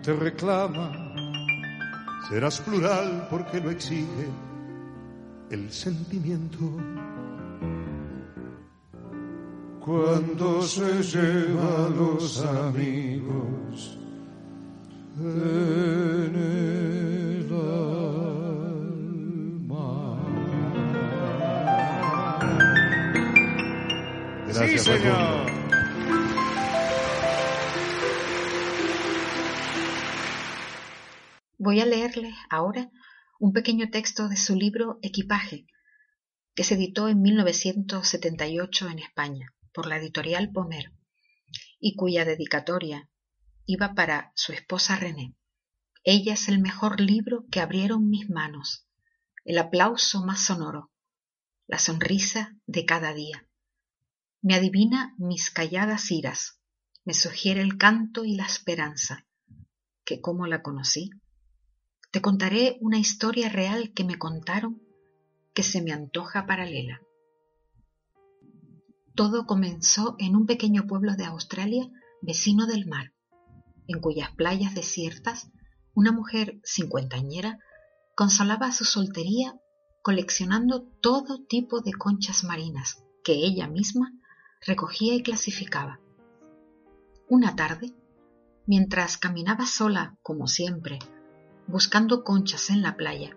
te 0.02 0.14
reclama. 0.14 0.92
serás 2.30 2.62
plural 2.62 3.28
porque 3.30 3.60
lo 3.60 3.72
exige 3.72 4.30
el 5.52 5.72
sentimiento. 5.72 6.60
Cuando 9.80 10.62
se 10.62 11.02
lleva 11.02 11.86
a 11.86 11.90
los 11.90 12.46
amigos 12.46 13.98
en 15.18 16.36
el 16.36 17.52
alma. 17.52 18.00
Gracias, 24.48 24.84
sí, 24.84 24.92
señor. 24.92 25.50
Voy 31.58 31.82
a 31.82 31.86
leerles 31.86 32.36
ahora 32.50 32.90
un 33.40 33.54
pequeño 33.54 33.90
texto 33.90 34.28
de 34.28 34.36
su 34.36 34.56
libro 34.56 35.00
Equipaje, 35.02 35.66
que 36.54 36.66
se 36.66 36.76
editó 36.76 37.08
en 37.08 37.22
1978 37.22 38.90
en 38.90 39.00
España 39.00 39.56
por 39.74 39.88
la 39.88 39.96
editorial 39.96 40.52
Pomer 40.52 40.92
y 41.80 41.96
cuya 41.96 42.26
dedicatoria 42.26 43.10
iba 43.66 43.94
para 43.94 44.34
su 44.36 44.52
esposa 44.52 44.98
René. 44.98 45.36
Ella 46.04 46.34
es 46.34 46.50
el 46.50 46.60
mejor 46.60 47.00
libro 47.00 47.46
que 47.50 47.62
abrieron 47.62 48.10
mis 48.10 48.30
manos, 48.30 48.86
el 49.46 49.58
aplauso 49.58 50.22
más 50.26 50.44
sonoro, 50.44 50.92
la 51.66 51.80
sonrisa 51.80 52.58
de 52.66 52.86
cada 52.86 53.14
día. 53.14 53.48
Me 54.42 54.56
adivina 54.56 55.16
mis 55.18 55.50
calladas 55.50 56.12
iras, 56.12 56.60
me 57.06 57.14
sugiere 57.14 57.62
el 57.62 57.78
canto 57.78 58.26
y 58.26 58.36
la 58.36 58.46
esperanza, 58.46 59.26
que 60.04 60.20
cómo 60.20 60.46
la 60.46 60.62
conocí. 60.62 61.12
Te 62.12 62.22
contaré 62.22 62.78
una 62.82 62.98
historia 62.98 63.50
real 63.50 63.94
que 63.94 64.04
me 64.04 64.18
contaron 64.18 64.82
que 65.54 65.62
se 65.62 65.82
me 65.84 65.92
antoja 65.92 66.48
paralela. 66.48 67.02
Todo 69.14 69.46
comenzó 69.46 70.16
en 70.18 70.36
un 70.36 70.48
pequeño 70.48 70.88
pueblo 70.88 71.16
de 71.16 71.26
Australia 71.26 71.88
vecino 72.22 72.66
del 72.66 72.88
mar, 72.88 73.14
en 73.88 74.00
cuyas 74.00 74.32
playas 74.32 74.74
desiertas 74.74 75.52
una 75.94 76.12
mujer 76.12 76.60
cincuentañera 76.64 77.60
consolaba 78.16 78.72
su 78.72 78.86
soltería 78.86 79.60
coleccionando 80.02 80.82
todo 81.02 81.44
tipo 81.44 81.82
de 81.82 81.94
conchas 81.94 82.44
marinas 82.44 83.04
que 83.24 83.34
ella 83.34 83.68
misma 83.68 84.14
recogía 84.66 85.14
y 85.14 85.22
clasificaba. 85.22 86.00
Una 87.28 87.56
tarde, 87.56 87.94
mientras 88.66 89.18
caminaba 89.18 89.68
sola, 89.68 90.18
como 90.24 90.48
siempre, 90.48 90.98
buscando 91.70 92.24
conchas 92.24 92.72
en 92.72 92.82
la 92.82 92.98
playa, 92.98 93.36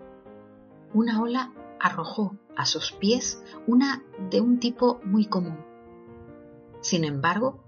una 0.95 1.21
ola 1.21 1.53
arrojó 1.79 2.37
a 2.57 2.65
sus 2.65 2.93
pies 2.93 3.43
una 3.67 4.03
de 4.31 4.41
un 4.41 4.59
tipo 4.59 5.01
muy 5.05 5.27
común. 5.27 5.59
Sin 6.81 7.05
embargo, 7.05 7.63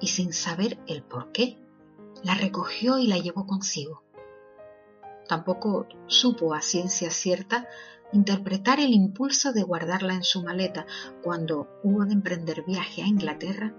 y 0.00 0.08
sin 0.08 0.34
saber 0.34 0.78
el 0.86 1.02
por 1.02 1.32
qué, 1.32 1.58
la 2.22 2.34
recogió 2.34 2.98
y 2.98 3.06
la 3.06 3.16
llevó 3.16 3.46
consigo. 3.46 4.02
Tampoco 5.26 5.86
supo 6.06 6.52
a 6.52 6.60
ciencia 6.60 7.10
cierta 7.10 7.66
interpretar 8.12 8.80
el 8.80 8.92
impulso 8.92 9.54
de 9.54 9.62
guardarla 9.62 10.14
en 10.14 10.22
su 10.22 10.42
maleta 10.42 10.86
cuando 11.22 11.68
hubo 11.82 12.04
de 12.04 12.12
emprender 12.12 12.62
viaje 12.64 13.02
a 13.02 13.06
Inglaterra 13.06 13.74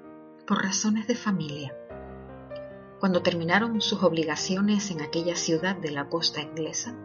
por 0.48 0.64
razones 0.64 1.08
de 1.08 1.16
familia. 1.16 1.76
Cuando 3.00 3.22
terminaron 3.22 3.82
sus 3.82 4.04
obligaciones 4.04 4.90
en 4.92 5.02
aquella 5.02 5.36
ciudad 5.36 5.76
de 5.76 5.92
la 5.92 6.08
costa 6.08 6.42
inglesa, 6.42 6.96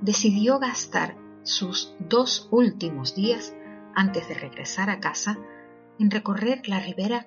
decidió 0.00 0.58
gastar 0.58 1.16
sus 1.42 1.94
dos 1.98 2.48
últimos 2.50 3.14
días 3.14 3.54
antes 3.94 4.28
de 4.28 4.34
regresar 4.34 4.90
a 4.90 5.00
casa 5.00 5.38
en 5.98 6.10
recorrer 6.10 6.68
la 6.68 6.80
ribera 6.80 7.26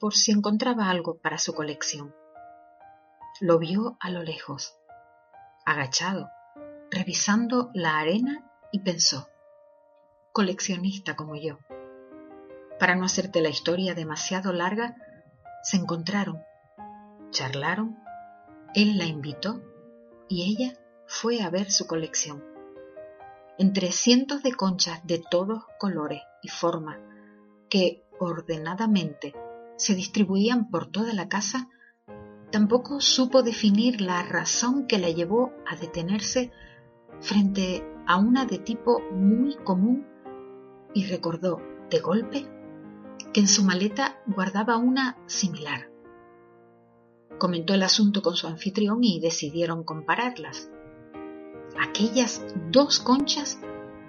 por 0.00 0.14
si 0.14 0.32
encontraba 0.32 0.88
algo 0.88 1.18
para 1.18 1.38
su 1.38 1.54
colección. 1.54 2.14
Lo 3.40 3.58
vio 3.58 3.96
a 4.00 4.10
lo 4.10 4.22
lejos, 4.22 4.78
agachado, 5.66 6.30
revisando 6.90 7.70
la 7.74 7.98
arena 7.98 8.50
y 8.72 8.80
pensó, 8.80 9.28
coleccionista 10.32 11.16
como 11.16 11.36
yo. 11.36 11.58
Para 12.78 12.94
no 12.94 13.04
hacerte 13.04 13.40
la 13.40 13.48
historia 13.48 13.94
demasiado 13.94 14.52
larga, 14.52 14.96
se 15.62 15.76
encontraron, 15.76 16.42
charlaron, 17.36 17.98
él 18.74 18.96
la 18.96 19.04
invitó 19.04 19.62
y 20.26 20.50
ella 20.50 20.72
fue 21.06 21.42
a 21.42 21.50
ver 21.50 21.70
su 21.70 21.86
colección. 21.86 22.42
Entre 23.58 23.92
cientos 23.92 24.42
de 24.42 24.54
conchas 24.54 25.06
de 25.06 25.18
todos 25.18 25.64
colores 25.78 26.22
y 26.42 26.48
formas 26.48 26.96
que 27.68 28.02
ordenadamente 28.18 29.34
se 29.76 29.94
distribuían 29.94 30.70
por 30.70 30.86
toda 30.86 31.12
la 31.12 31.28
casa, 31.28 31.68
tampoco 32.50 33.02
supo 33.02 33.42
definir 33.42 34.00
la 34.00 34.22
razón 34.22 34.86
que 34.86 34.98
la 34.98 35.10
llevó 35.10 35.52
a 35.66 35.76
detenerse 35.76 36.52
frente 37.20 37.84
a 38.06 38.16
una 38.16 38.46
de 38.46 38.58
tipo 38.58 39.02
muy 39.12 39.56
común 39.56 40.06
y 40.94 41.04
recordó 41.04 41.60
de 41.90 41.98
golpe 41.98 42.46
que 43.34 43.40
en 43.40 43.48
su 43.48 43.62
maleta 43.62 44.22
guardaba 44.26 44.78
una 44.78 45.18
similar. 45.26 45.95
Comentó 47.38 47.74
el 47.74 47.82
asunto 47.82 48.22
con 48.22 48.36
su 48.36 48.46
anfitrión 48.46 49.04
y 49.04 49.20
decidieron 49.20 49.84
compararlas. 49.84 50.70
Aquellas 51.78 52.44
dos 52.70 52.98
conchas, 52.98 53.58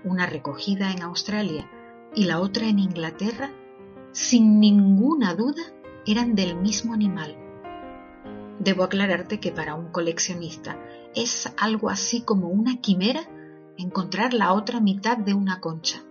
una 0.04 0.26
recogida 0.26 0.92
en 0.92 1.02
Australia 1.02 1.70
y 2.16 2.26
la 2.26 2.40
otra 2.40 2.68
en 2.68 2.80
Inglaterra, 2.80 3.52
sin 4.12 4.60
ninguna 4.60 5.36
duda 5.36 5.62
eran 6.06 6.36
del 6.36 6.56
mismo 6.56 6.94
animal. 6.94 7.36
Debo 8.60 8.84
aclararte 8.84 9.40
que 9.40 9.52
para 9.52 9.76
un 9.76 9.92
coleccionista 9.92 10.80
es 11.14 11.53
algo 11.58 11.90
así 11.90 12.22
como 12.22 12.48
una 12.48 12.82
quimera 12.82 13.22
encontrar 13.77 14.34
la 14.34 14.53
otra 14.53 14.80
mitad 14.80 15.18
de 15.18 15.34
una 15.34 15.60
concha. 15.62 16.03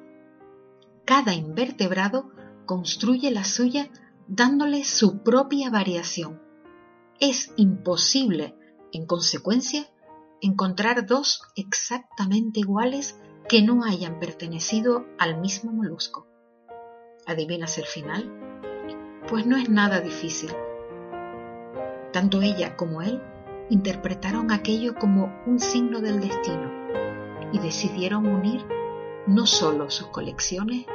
Cada 1.05 1.35
invertebrado 1.35 2.31
construye 2.67 3.31
la 3.31 3.45
suya 3.45 3.89
dándole 4.29 4.85
su 4.85 5.23
propia 5.23 5.71
variación. 5.71 6.46
Es 7.21 7.53
imposible, 7.57 8.55
en 8.93 9.07
consecuencia, 9.07 9.87
encontrar 10.43 11.07
dos 11.07 11.43
exactamente 11.57 12.61
iguales 12.61 13.19
que 13.49 13.63
no 13.63 13.85
hayan 13.85 14.19
pertenecido 14.19 15.07
al 15.19 15.41
mismo 15.41 15.73
molusco. 15.73 16.27
¿Adivinas 17.27 17.79
el 17.79 17.87
final? 17.87 19.23
Pues 19.29 19.47
no 19.47 19.57
es 19.57 19.71
nada 19.71 20.01
difícil. 20.01 20.51
Tanto 22.13 22.43
ella 22.43 22.77
como 22.77 23.03
él 23.03 23.23
interpretaron 23.71 24.53
aquello 24.53 24.95
como 24.95 25.33
un 25.47 25.59
signo 25.59 26.01
del 26.01 26.21
destino 26.21 26.71
y 27.53 27.59
decidieron 27.59 28.27
unir 28.27 28.65
no 29.27 29.47
solo 29.47 29.91
sus 29.91 30.09
colecciones, 30.09 30.87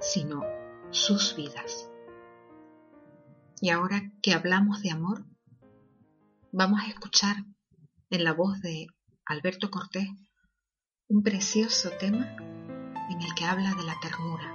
sino 0.00 0.42
sus 0.90 1.36
vidas. 1.36 1.90
Y 3.60 3.70
ahora 3.70 4.12
que 4.22 4.34
hablamos 4.34 4.82
de 4.82 4.90
amor, 4.90 5.24
vamos 6.56 6.80
a 6.80 6.88
escuchar 6.88 7.36
en 8.08 8.24
la 8.24 8.32
voz 8.32 8.62
de 8.62 8.86
Alberto 9.26 9.70
Cortés 9.70 10.08
un 11.06 11.22
precioso 11.22 11.90
tema 12.00 12.34
en 13.10 13.20
el 13.20 13.34
que 13.34 13.44
habla 13.44 13.74
de 13.74 13.84
la 13.84 13.94
ternura. 14.00 14.54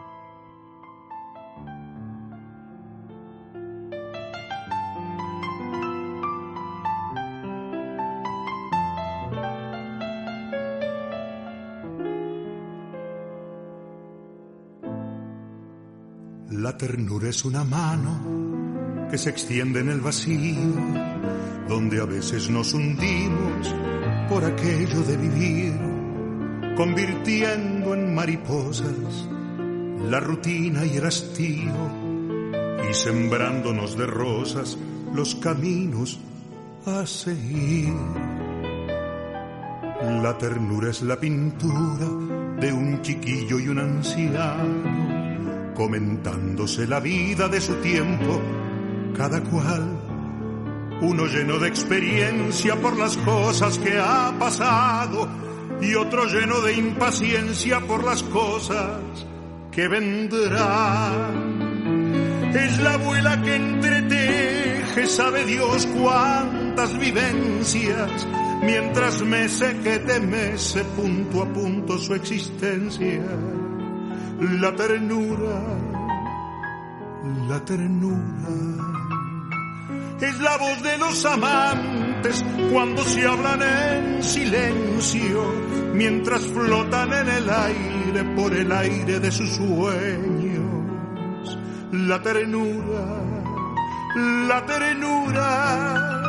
La 16.49 16.75
ternura 16.77 17.29
es 17.29 17.45
una 17.45 17.63
mano 17.63 18.41
que 19.11 19.19
se 19.19 19.29
extiende 19.29 19.81
en 19.81 19.89
el 19.89 20.01
vacío, 20.01 21.10
donde 21.71 22.01
a 22.01 22.05
veces 22.05 22.49
nos 22.49 22.73
hundimos 22.73 23.73
por 24.27 24.43
aquello 24.43 25.03
de 25.03 25.15
vivir, 25.15 25.73
convirtiendo 26.75 27.93
en 27.93 28.13
mariposas 28.13 29.29
la 30.09 30.19
rutina 30.19 30.85
y 30.85 30.97
el 30.97 31.05
hastío, 31.05 31.71
y 32.89 32.93
sembrándonos 32.93 33.97
de 33.97 34.05
rosas 34.05 34.77
los 35.13 35.35
caminos 35.35 36.19
a 36.85 37.05
seguir. 37.05 37.93
La 40.21 40.37
ternura 40.37 40.89
es 40.89 41.01
la 41.03 41.17
pintura 41.17 42.09
de 42.59 42.73
un 42.73 43.01
chiquillo 43.01 43.59
y 43.59 43.69
un 43.69 43.79
anciano 43.79 45.73
comentándose 45.73 46.85
la 46.85 46.99
vida 46.99 47.47
de 47.47 47.61
su 47.61 47.75
tiempo, 47.75 48.41
cada 49.15 49.41
cual, 49.41 50.00
uno 51.01 51.25
lleno 51.27 51.59
de 51.59 51.67
experiencia 51.67 52.75
por 52.77 52.97
las 52.97 53.17
cosas 53.17 53.77
que 53.79 53.97
ha 53.99 54.33
pasado 54.39 55.27
y 55.81 55.95
otro 55.95 56.25
lleno 56.25 56.61
de 56.61 56.73
impaciencia 56.73 57.81
por 57.81 58.03
las 58.03 58.23
cosas 58.23 59.01
que 59.71 59.87
vendrán. 59.87 61.61
Es 62.53 62.79
la 62.79 62.93
abuela 62.93 63.41
que 63.41 63.55
entreteje, 63.55 65.07
sabe 65.07 65.45
Dios 65.45 65.87
cuántas 65.97 66.97
vivencias, 66.97 68.27
mientras 68.63 69.21
mece 69.21 69.77
que 69.79 69.99
te 69.99 70.19
mece 70.19 70.83
punto 70.83 71.43
a 71.43 71.45
punto 71.45 71.97
su 71.97 72.13
existencia 72.13 73.21
la 74.41 74.75
ternura, 74.75 75.61
la 77.47 77.63
ternura. 77.63 78.90
Es 80.21 80.39
la 80.39 80.57
voz 80.57 80.81
de 80.83 80.97
los 80.97 81.25
amantes 81.25 82.45
cuando 82.71 83.03
se 83.03 83.25
hablan 83.25 83.61
en 83.61 84.23
silencio, 84.23 85.43
mientras 85.93 86.45
flotan 86.47 87.11
en 87.13 87.27
el 87.29 87.49
aire 87.49 88.23
por 88.35 88.53
el 88.53 88.71
aire 88.71 89.19
de 89.19 89.31
sus 89.31 89.49
sueños. 89.49 90.61
La 91.91 92.21
ternura, 92.21 93.05
la 94.47 94.65
ternura, 94.65 96.23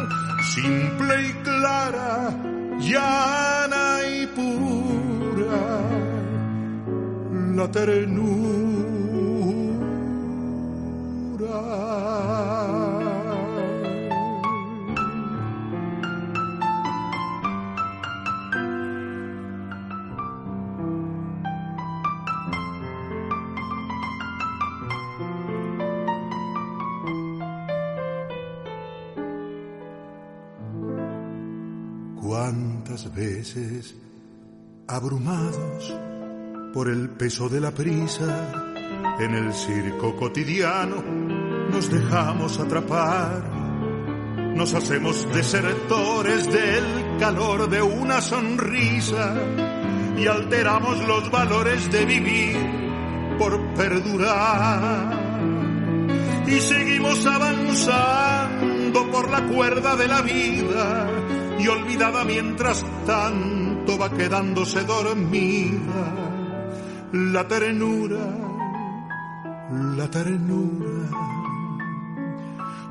simple 0.54 1.28
y 1.28 1.32
clara, 1.44 2.30
llana 2.78 3.98
y 4.08 4.26
pura 4.28 5.12
la 7.54 7.70
ternura. 7.70 8.72
Cuántas 32.92 33.14
veces, 33.14 33.96
abrumados 34.86 35.96
por 36.74 36.90
el 36.90 37.08
peso 37.08 37.48
de 37.48 37.58
la 37.58 37.70
prisa, 37.70 38.52
en 39.18 39.32
el 39.32 39.54
circo 39.54 40.14
cotidiano 40.14 41.02
nos 41.70 41.90
dejamos 41.90 42.60
atrapar. 42.60 43.48
Nos 44.54 44.74
hacemos 44.74 45.26
desertores 45.32 46.52
del 46.52 47.16
calor 47.18 47.70
de 47.70 47.80
una 47.80 48.20
sonrisa 48.20 49.36
y 50.18 50.26
alteramos 50.26 51.02
los 51.08 51.30
valores 51.30 51.90
de 51.90 52.04
vivir 52.04 52.58
por 53.38 53.58
perdurar. 53.72 55.18
Y 56.46 56.60
seguimos 56.60 57.24
avanzando 57.24 59.10
por 59.10 59.30
la 59.30 59.46
cuerda 59.46 59.96
de 59.96 60.08
la 60.08 60.20
vida 60.20 61.11
y 61.62 61.68
olvidada 61.68 62.24
mientras 62.24 62.84
tanto 63.06 63.98
va 63.98 64.10
quedándose 64.10 64.82
dormida 64.84 66.22
la 67.12 67.46
ternura, 67.46 68.24
la 69.96 70.10
ternura. 70.10 71.10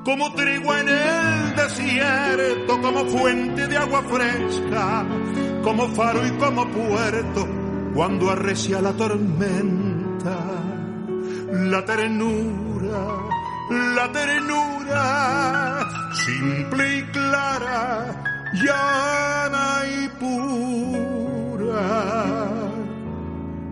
Como 0.06 0.34
trigo 0.34 0.76
en 0.76 0.90
el 0.90 1.56
desierto, 1.56 2.82
como 2.82 3.06
fuente 3.06 3.68
de 3.68 3.78
agua 3.78 4.04
fresca, 4.04 5.06
como 5.64 5.88
faro 5.90 6.26
y 6.26 6.32
como 6.32 6.68
puerto, 6.68 7.48
cuando 7.96 8.30
arrecia 8.30 8.80
la 8.80 8.94
tormenta. 8.94 10.38
La 11.52 11.84
ternura, 11.84 13.18
la 13.96 14.12
ternura, 14.12 15.88
simple 16.14 16.98
y 16.98 17.02
clara, 17.12 18.24
llana 18.54 19.84
y 19.88 20.10
pura. 20.20 20.42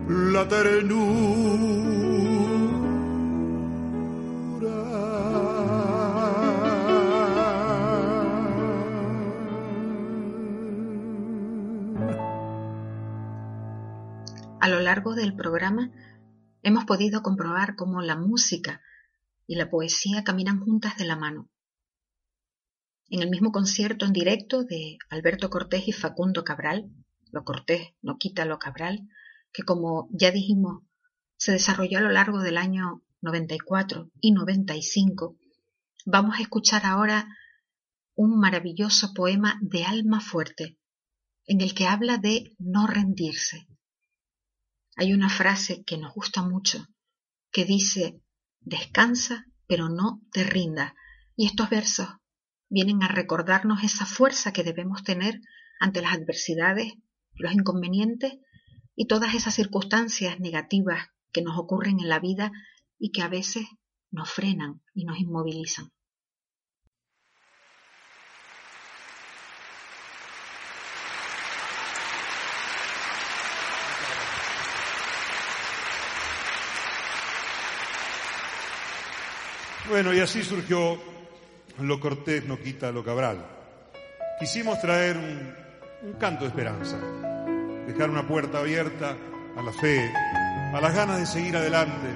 La 0.08 0.48
A 14.62 14.68
lo 14.68 14.80
largo 14.80 15.14
del 15.14 15.34
programa 15.34 15.90
hemos 16.62 16.84
podido 16.84 17.22
comprobar 17.22 17.76
cómo 17.76 18.02
la 18.02 18.16
música 18.16 18.82
y 19.46 19.56
la 19.56 19.70
poesía 19.70 20.22
caminan 20.22 20.60
juntas 20.60 20.96
de 20.96 21.06
la 21.06 21.16
mano. 21.16 21.48
En 23.12 23.22
el 23.22 23.28
mismo 23.28 23.50
concierto 23.50 24.06
en 24.06 24.12
directo 24.12 24.62
de 24.62 24.96
Alberto 25.08 25.50
Cortés 25.50 25.88
y 25.88 25.92
Facundo 25.92 26.44
Cabral, 26.44 26.88
lo 27.32 27.42
Cortés 27.42 27.88
no 28.02 28.18
quita 28.18 28.44
lo 28.44 28.60
Cabral, 28.60 29.08
que 29.52 29.64
como 29.64 30.08
ya 30.12 30.30
dijimos 30.30 30.84
se 31.36 31.50
desarrolló 31.50 31.98
a 31.98 32.02
lo 32.02 32.10
largo 32.10 32.38
del 32.38 32.56
año 32.56 33.02
94 33.22 34.12
y 34.20 34.30
95, 34.30 35.36
vamos 36.06 36.38
a 36.38 36.42
escuchar 36.42 36.86
ahora 36.86 37.26
un 38.14 38.38
maravilloso 38.38 39.12
poema 39.12 39.58
de 39.60 39.84
alma 39.84 40.20
fuerte, 40.20 40.78
en 41.46 41.62
el 41.62 41.74
que 41.74 41.88
habla 41.88 42.18
de 42.18 42.54
no 42.58 42.86
rendirse. 42.86 43.66
Hay 44.94 45.12
una 45.12 45.30
frase 45.30 45.82
que 45.82 45.98
nos 45.98 46.14
gusta 46.14 46.42
mucho, 46.42 46.86
que 47.50 47.64
dice, 47.64 48.20
descansa, 48.60 49.46
pero 49.66 49.88
no 49.88 50.22
te 50.30 50.44
rinda. 50.44 50.94
Y 51.34 51.46
estos 51.46 51.70
versos 51.70 52.19
vienen 52.70 53.02
a 53.02 53.08
recordarnos 53.08 53.82
esa 53.82 54.06
fuerza 54.06 54.52
que 54.52 54.62
debemos 54.62 55.02
tener 55.02 55.40
ante 55.80 56.00
las 56.00 56.14
adversidades, 56.14 56.94
los 57.34 57.52
inconvenientes 57.52 58.38
y 58.94 59.06
todas 59.06 59.34
esas 59.34 59.54
circunstancias 59.54 60.38
negativas 60.38 61.08
que 61.32 61.42
nos 61.42 61.58
ocurren 61.58 62.00
en 62.00 62.08
la 62.08 62.20
vida 62.20 62.52
y 62.98 63.10
que 63.10 63.22
a 63.22 63.28
veces 63.28 63.66
nos 64.10 64.30
frenan 64.30 64.82
y 64.94 65.04
nos 65.04 65.18
inmovilizan. 65.18 65.90
Bueno, 79.88 80.14
y 80.14 80.20
así 80.20 80.44
surgió 80.44 81.00
Lo 81.78 82.00
Cortés 82.00 82.44
no 82.46 82.58
quita 82.58 82.90
lo 82.90 83.04
Cabral. 83.04 83.38
Quisimos 84.38 84.80
traer 84.80 85.16
un, 85.16 86.14
canto 86.18 86.44
de 86.44 86.48
esperanza, 86.48 86.98
dejar 87.86 88.10
una 88.10 88.26
puerta 88.26 88.58
abierta 88.58 89.16
a 89.56 89.62
la 89.62 89.72
fe, 89.72 90.10
a 90.74 90.80
las 90.80 90.94
ganas 90.94 91.18
de 91.18 91.26
seguir 91.26 91.56
adelante. 91.56 92.08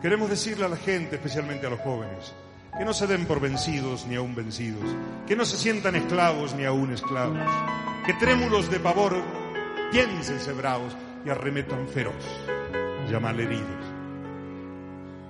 Queremos 0.00 0.30
decirle 0.30 0.64
a 0.64 0.68
la 0.68 0.76
gente, 0.76 1.16
especialmente 1.16 1.66
a 1.66 1.70
los 1.70 1.80
jóvenes, 1.80 2.34
que 2.76 2.84
no 2.84 2.94
se 2.94 3.06
den 3.06 3.26
por 3.26 3.40
vencidos 3.40 4.06
ni 4.06 4.16
aún 4.16 4.34
vencidos, 4.34 4.84
que 5.26 5.36
no 5.36 5.44
se 5.44 5.58
sientan 5.58 5.94
esclavos 5.94 6.54
ni 6.54 6.64
aún 6.64 6.92
esclavos, 6.92 7.38
que 8.06 8.14
trémulos 8.14 8.70
de 8.70 8.80
pavor 8.80 9.22
piénsense 9.90 10.52
bravos 10.52 10.96
y 11.24 11.28
arremetan 11.28 11.86
feroz, 11.88 12.24
llaman 13.10 13.38
heridos. 13.40 13.91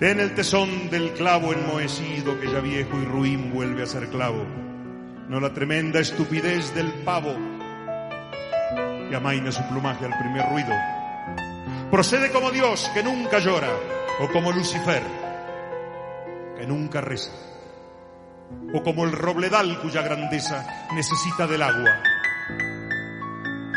Ten 0.03 0.19
el 0.19 0.35
tesón 0.35 0.91
del 0.91 1.13
clavo 1.13 1.53
enmohecido 1.53 2.41
que 2.41 2.51
ya 2.51 2.59
viejo 2.59 2.99
y 3.01 3.05
ruin 3.05 3.53
vuelve 3.53 3.85
a 3.85 3.87
ser 3.87 4.09
clavo, 4.09 4.45
no 5.29 5.39
la 5.39 5.55
tremenda 5.55 6.01
estupidez 6.01 6.75
del 6.75 6.93
pavo 7.05 7.37
que 9.09 9.15
amaina 9.15 9.53
su 9.53 9.63
plumaje 9.69 10.05
al 10.05 10.19
primer 10.19 10.45
ruido. 10.49 10.75
Procede 11.89 12.33
como 12.33 12.51
Dios 12.51 12.91
que 12.93 13.05
nunca 13.05 13.39
llora, 13.39 13.71
o 14.19 14.29
como 14.33 14.51
Lucifer 14.51 15.05
que 16.59 16.67
nunca 16.67 17.01
reza, 17.01 17.31
o 18.75 18.83
como 18.83 19.05
el 19.05 19.13
robledal 19.13 19.79
cuya 19.79 20.03
grandeza 20.03 20.89
necesita 20.97 21.47
del 21.47 21.63
agua 21.63 22.03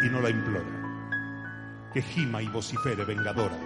y 0.03 0.09
no 0.09 0.21
la 0.21 0.31
implora, 0.31 1.91
que 1.93 2.01
gima 2.01 2.41
y 2.41 2.47
vocifere 2.47 3.05
vengadora, 3.05 3.59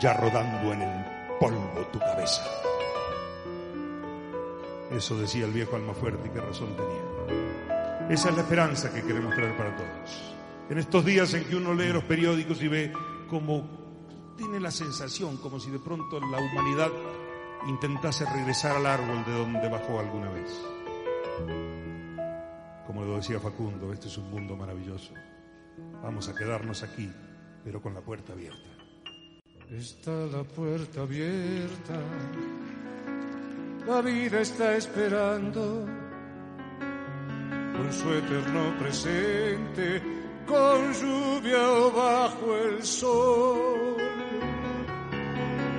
ya 0.00 0.14
rodando 0.14 0.72
en 0.72 0.82
el 0.82 1.13
polvo 1.40 1.86
tu 1.92 1.98
cabeza. 1.98 2.42
Eso 4.90 5.18
decía 5.18 5.44
el 5.46 5.52
viejo 5.52 5.76
alma 5.76 5.94
fuerte 5.94 6.28
y 6.28 6.30
qué 6.30 6.40
razón 6.40 6.76
tenía. 6.76 8.08
Esa 8.10 8.28
es 8.28 8.36
la 8.36 8.42
esperanza 8.42 8.92
que 8.92 9.02
queremos 9.02 9.34
traer 9.34 9.56
para 9.56 9.76
todos. 9.76 10.34
En 10.68 10.78
estos 10.78 11.04
días 11.04 11.32
en 11.34 11.44
que 11.44 11.56
uno 11.56 11.74
lee 11.74 11.92
los 11.92 12.04
periódicos 12.04 12.62
y 12.62 12.68
ve 12.68 12.92
como 13.28 13.84
tiene 14.36 14.60
la 14.60 14.70
sensación 14.70 15.36
como 15.38 15.58
si 15.58 15.70
de 15.70 15.78
pronto 15.78 16.20
la 16.20 16.38
humanidad 16.38 16.90
intentase 17.66 18.24
regresar 18.26 18.76
al 18.76 18.86
árbol 18.86 19.24
de 19.24 19.32
donde 19.32 19.68
bajó 19.68 19.98
alguna 19.98 20.30
vez. 20.30 20.60
Como 22.86 23.04
lo 23.04 23.16
decía 23.16 23.40
Facundo, 23.40 23.92
este 23.92 24.08
es 24.08 24.18
un 24.18 24.30
mundo 24.30 24.56
maravilloso. 24.56 25.12
Vamos 26.02 26.28
a 26.28 26.34
quedarnos 26.34 26.82
aquí, 26.82 27.10
pero 27.64 27.80
con 27.80 27.94
la 27.94 28.00
puerta 28.00 28.32
abierta. 28.32 28.73
Está 29.72 30.12
la 30.26 30.44
puerta 30.44 31.00
abierta, 31.00 31.98
la 33.86 34.02
vida 34.02 34.40
está 34.40 34.76
esperando 34.76 35.86
con 37.74 37.92
su 37.92 38.12
eterno 38.12 38.78
presente, 38.78 40.02
con 40.46 40.92
lluvia 40.92 41.70
o 41.70 41.90
bajo 41.90 42.56
el 42.56 42.82
sol. 42.84 43.96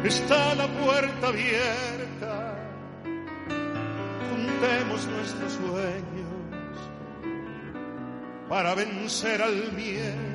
Está 0.03 0.55
la 0.55 0.67
puerta 0.67 1.27
abierta, 1.27 2.55
juntemos 4.31 5.07
nuestros 5.07 5.53
sueños 5.53 6.25
para 8.49 8.73
vencer 8.73 9.41
al 9.41 9.71
miedo 9.73 10.34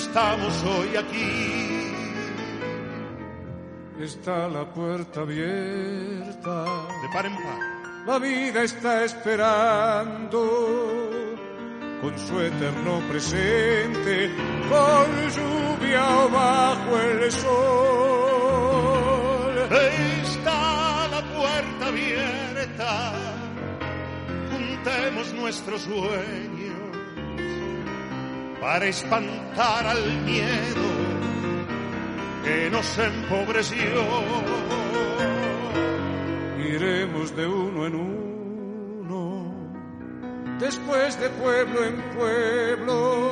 estamos 0.00 0.54
hoy 0.64 0.96
aquí. 0.96 1.30
Está 4.00 4.48
la 4.48 4.64
puerta 4.64 5.20
abierta 5.20 6.64
De 7.02 7.08
par 7.12 7.26
en 7.26 7.34
par. 7.34 7.58
la 8.06 8.18
vida 8.18 8.62
está 8.62 9.04
esperando 9.04 10.40
con 12.00 12.18
su 12.18 12.40
eterno 12.40 13.02
presente, 13.10 14.30
con 14.70 15.08
lluvia 15.36 16.02
o 16.24 16.30
bajo 16.30 16.98
el 16.98 17.30
sol. 17.32 17.50
Está 20.24 21.08
la 21.08 21.22
puerta 21.36 21.86
abierta, 21.88 23.12
juntemos 24.50 25.34
nuestros 25.34 25.82
sueños 25.82 26.59
para 28.60 28.86
espantar 28.86 29.86
al 29.86 30.22
miedo 30.22 30.88
que 32.44 32.70
nos 32.70 32.98
empobreció. 32.98 34.02
Iremos 36.58 37.34
de 37.36 37.46
uno 37.46 37.86
en 37.86 37.94
uno 37.94 38.20
después 40.60 41.18
de 41.18 41.30
pueblo 41.30 41.84
en 41.84 41.96
pueblo, 42.16 43.22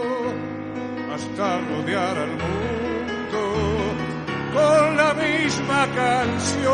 hasta 1.15 1.61
rodear 1.61 2.19
al 2.19 2.31
mundo 2.31 3.09
con 4.55 4.97
la 4.97 5.15
misma 5.15 5.87
canción. 5.95 6.73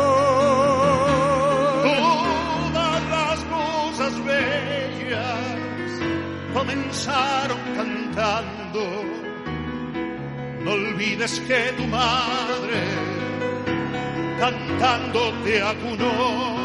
Todas 1.83 3.03
las 3.09 3.39
cosas 3.43 4.25
bellas 4.25 5.89
comenzaron 6.53 7.54
No 10.63 10.71
olvides 10.71 11.39
que 11.41 11.73
tu 11.77 11.83
madre 11.87 12.79
cantando 14.39 15.33
te 15.43 15.61
acunó. 15.61 16.55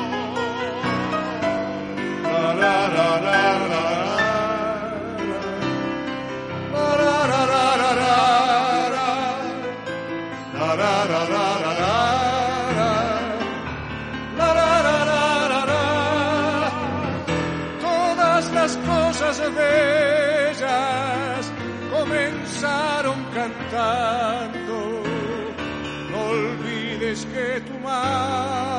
Cantando. 23.40 25.02
No 26.10 26.18
olvides 26.30 27.24
que 27.32 27.60
tu 27.60 27.78
madre 27.80 28.69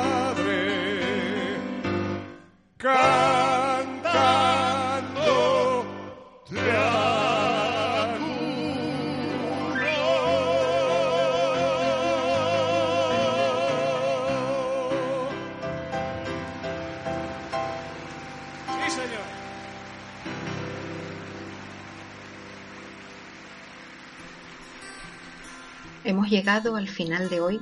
al 26.51 26.89
final 26.89 27.29
de 27.29 27.39
hoy 27.39 27.61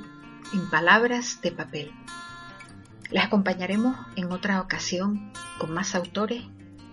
en 0.51 0.67
Palabras 0.71 1.41
de 1.43 1.51
Papel. 1.51 1.91
Les 3.11 3.23
acompañaremos 3.23 3.95
en 4.15 4.31
otra 4.31 4.61
ocasión 4.61 5.31
con 5.59 5.71
más 5.71 5.93
autores 5.93 6.43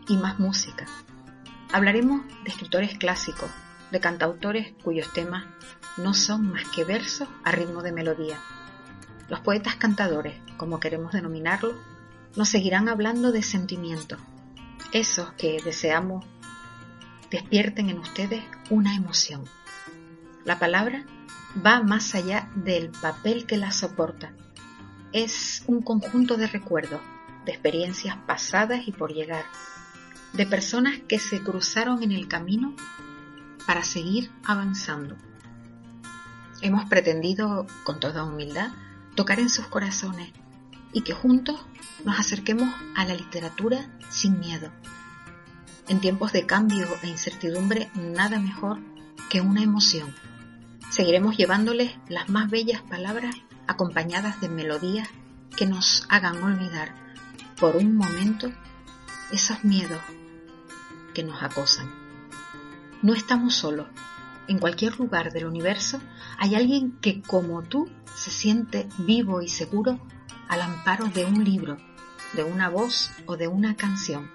y 0.06 0.18
más 0.18 0.38
música. 0.38 0.85
Hablaremos 1.72 2.20
de 2.44 2.50
escritores 2.50 2.98
clásicos, 2.98 3.50
de 3.92 4.00
cantautores 4.00 4.74
cuyos 4.85 5.11
temas 5.14 5.46
no 5.96 6.12
son 6.12 6.52
más 6.52 6.68
que 6.68 6.85
versos 6.85 7.28
a 7.44 7.50
ritmo 7.50 7.82
de 7.82 7.92
melodía. 7.92 8.38
Los 9.30 9.40
poetas 9.40 9.76
cantadores, 9.76 10.35
como 10.59 10.80
queremos 10.80 11.12
denominarlos, 11.12 11.76
nos 12.37 12.50
seguirán 12.50 12.90
hablando 12.90 13.32
de 13.32 13.42
sentimientos, 13.42 14.20
esos 14.92 15.32
que 15.32 15.62
deseamos 15.64 16.26
despierten 17.30 17.88
en 17.88 18.00
ustedes 18.00 18.44
una 18.68 18.94
emoción. 18.94 19.44
La 20.44 20.59
palabra 20.59 21.06
va 21.64 21.83
más 21.83 22.14
allá 22.14 22.51
del 22.55 22.90
papel 22.90 23.47
que 23.47 23.57
la 23.57 23.71
soporta. 23.71 24.33
Es 25.12 25.62
un 25.66 25.83
conjunto 25.83 26.37
de 26.37 26.47
recuerdos, 26.47 27.01
de 27.45 27.53
experiencias 27.53 28.16
pasadas 28.27 28.87
y 28.87 28.92
por 28.92 29.12
llegar, 29.12 29.45
de 30.33 30.47
personas 30.47 30.99
que 31.09 31.19
se 31.19 31.42
cruzaron 31.42 32.03
en 32.03 32.12
el 32.12 32.29
camino 32.29 32.75
para 33.66 33.83
seguir 33.83 34.31
avanzando. 34.45 35.16
Hemos 36.61 36.87
pretendido, 36.87 37.66
con 37.85 38.01
toda 38.01 38.25
humildad, 38.25 38.71
tocar 39.14 39.40
en 39.40 39.49
sus 39.49 39.66
corazones 39.66 40.33
y 40.92 41.03
que 41.03 41.12
juntos 41.12 41.61
nos 42.05 42.19
acerquemos 42.19 42.75
a 42.95 43.05
la 43.05 43.14
literatura 43.14 43.87
sin 44.11 44.38
miedo. 44.38 44.71
En 45.88 46.01
tiempos 46.01 46.33
de 46.33 46.47
cambio 46.47 46.87
e 47.03 47.09
incertidumbre, 47.09 47.90
nada 47.95 48.38
mejor 48.40 48.81
que 49.31 49.40
una 49.40 49.62
emoción. 49.62 50.14
Seguiremos 50.90 51.37
llevándoles 51.37 51.92
las 52.09 52.29
más 52.29 52.49
bellas 52.51 52.81
palabras 52.83 53.35
acompañadas 53.66 54.40
de 54.40 54.49
melodías 54.49 55.09
que 55.57 55.66
nos 55.66 56.07
hagan 56.09 56.42
olvidar 56.42 56.94
por 57.59 57.77
un 57.77 57.96
momento 57.96 58.53
esos 59.33 59.64
miedos 59.64 60.01
que 61.14 61.25
nos 61.25 61.42
acosan. 61.42 61.90
No 63.03 63.14
estamos 63.14 63.55
solos. 63.55 63.88
En 64.49 64.59
cualquier 64.59 64.99
lugar 64.99 65.33
del 65.33 65.46
universo 65.46 66.01
hay 66.38 66.55
alguien 66.55 66.92
que 67.01 67.20
como 67.20 67.62
tú 67.62 67.90
se 68.14 68.31
siente 68.31 68.88
vivo 68.99 69.42
y 69.42 69.49
seguro 69.49 69.99
al 70.49 70.62
amparo 70.62 71.07
de 71.07 71.25
un 71.25 71.42
libro, 71.42 71.79
de 72.35 72.44
una 72.44 72.68
voz 72.68 73.11
o 73.27 73.37
de 73.37 73.49
una 73.49 73.75
canción. 73.77 74.31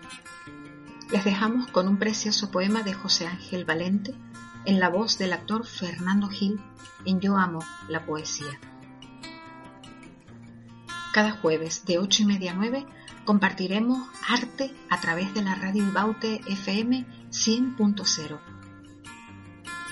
Les 1.11 1.23
dejamos 1.23 1.67
con 1.67 1.87
un 1.87 1.97
precioso 1.97 2.51
poema 2.51 2.83
de 2.83 2.93
José 2.93 3.27
Ángel 3.27 3.63
Valente 3.63 4.13
en 4.65 4.79
la 4.79 4.89
voz 4.89 5.17
del 5.17 5.33
actor 5.33 5.65
Fernando 5.65 6.29
Gil 6.29 6.61
en 7.05 7.19
Yo 7.19 7.37
Amo 7.37 7.63
la 7.87 8.05
Poesía. 8.05 8.59
Cada 11.13 11.31
jueves 11.31 11.85
de 11.85 11.97
8 11.97 12.23
y 12.23 12.25
media 12.25 12.51
a 12.51 12.55
9 12.55 12.85
compartiremos 13.25 14.07
arte 14.27 14.73
a 14.89 14.99
través 14.99 15.33
de 15.33 15.41
la 15.41 15.55
radio 15.55 15.83
Ibaute 15.83 16.41
FM 16.47 17.05
100.0. 17.29 18.39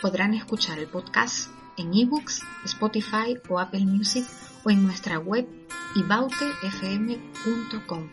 Podrán 0.02 0.34
escuchar 0.34 0.80
el 0.80 0.88
podcast 0.88 1.52
en 1.78 1.94
ebooks, 1.94 2.42
Spotify 2.66 3.38
o 3.50 3.60
Apple 3.60 3.86
Music 3.86 4.26
o 4.64 4.70
en 4.70 4.84
nuestra 4.84 5.20
web 5.20 5.48
ibautefm.com. 5.96 8.10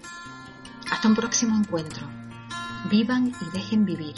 Hasta 0.90 1.08
un 1.08 1.14
próximo 1.14 1.56
encuentro. 1.56 2.08
Vivan 2.90 3.28
y 3.28 3.56
dejen 3.56 3.84
vivir. 3.84 4.14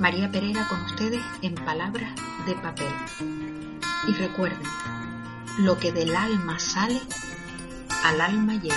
María 0.00 0.30
Pereira 0.30 0.66
con 0.66 0.80
ustedes 0.80 1.22
en 1.42 1.54
Palabras 1.54 2.10
de 2.46 2.54
Papel. 2.54 2.88
Y 4.08 4.12
recuerden, 4.14 4.66
lo 5.58 5.78
que 5.78 5.92
del 5.92 6.16
alma 6.16 6.58
sale, 6.58 6.98
al 8.02 8.18
alma 8.22 8.54
llega. 8.54 8.76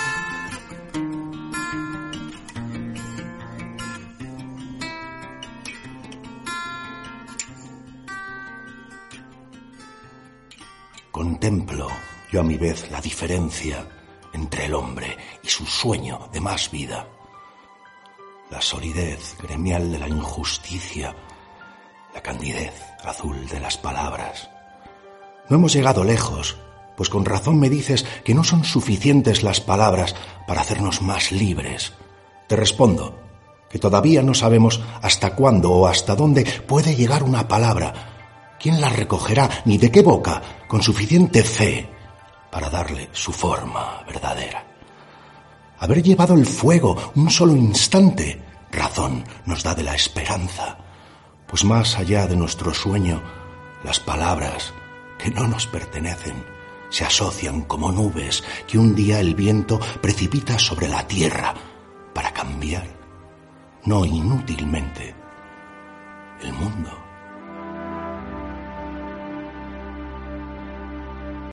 Contemplo 11.09 11.88
yo 12.33 12.41
a 12.41 12.43
mi 12.43 12.57
vez 12.57 12.91
la 12.91 12.99
diferencia 12.99 13.88
entre 14.33 14.65
el 14.65 14.73
hombre 14.73 15.17
y 15.41 15.47
su 15.47 15.65
sueño 15.65 16.27
de 16.33 16.41
más 16.41 16.69
vida, 16.69 17.07
la 18.49 18.62
solidez 18.62 19.36
gremial 19.41 19.91
de 19.91 19.99
la 19.99 20.08
injusticia, 20.08 21.15
la 22.13 22.21
candidez 22.21 22.73
azul 23.03 23.47
de 23.47 23.60
las 23.60 23.77
palabras. 23.77 24.49
No 25.49 25.58
hemos 25.58 25.73
llegado 25.73 26.03
lejos, 26.03 26.58
pues 26.95 27.10
con 27.10 27.25
razón 27.25 27.60
me 27.60 27.69
dices 27.69 28.06
que 28.23 28.34
no 28.34 28.43
son 28.43 28.63
suficientes 28.63 29.43
las 29.43 29.60
palabras 29.60 30.15
para 30.47 30.62
hacernos 30.62 31.01
más 31.01 31.32
libres. 31.32 31.93
Te 32.47 32.56
respondo 32.56 33.19
que 33.69 33.79
todavía 33.79 34.21
no 34.21 34.34
sabemos 34.34 34.82
hasta 35.01 35.36
cuándo 35.36 35.71
o 35.71 35.88
hasta 35.88 36.15
dónde 36.15 36.45
puede 36.67 36.95
llegar 36.95 37.23
una 37.23 37.47
palabra, 37.47 38.56
quién 38.60 38.79
la 38.79 38.89
recogerá 38.89 39.49
ni 39.65 39.77
de 39.77 39.91
qué 39.91 40.01
boca 40.01 40.41
con 40.67 40.84
suficiente 40.84 41.43
fe 41.43 41.89
para 42.51 42.69
darle 42.69 43.10
su 43.12 43.34
forma 43.34 44.03
verdadera. 44.06 44.72
Haber 45.83 46.01
llevado 46.01 46.35
el 46.35 46.45
fuego 46.45 47.11
un 47.13 47.29
solo 47.29 47.57
instante, 47.57 48.41
razón 48.71 49.25
nos 49.45 49.63
da 49.63 49.75
de 49.75 49.83
la 49.83 49.93
esperanza, 49.93 50.77
pues 51.45 51.65
más 51.65 51.97
allá 51.97 52.25
de 52.25 52.37
nuestro 52.37 52.73
sueño, 52.73 53.21
las 53.83 53.99
palabras 53.99 54.73
que 55.19 55.29
no 55.29 55.45
nos 55.45 55.67
pertenecen 55.67 56.41
se 56.87 57.03
asocian 57.03 57.63
como 57.63 57.91
nubes 57.91 58.45
que 58.65 58.77
un 58.77 58.95
día 58.95 59.19
el 59.19 59.35
viento 59.35 59.77
precipita 60.01 60.57
sobre 60.57 60.87
la 60.87 61.05
tierra 61.05 61.53
para 62.13 62.31
cambiar, 62.31 62.87
no 63.83 64.05
inútilmente, 64.05 65.13
el 66.43 66.53
mundo. 66.53 67.02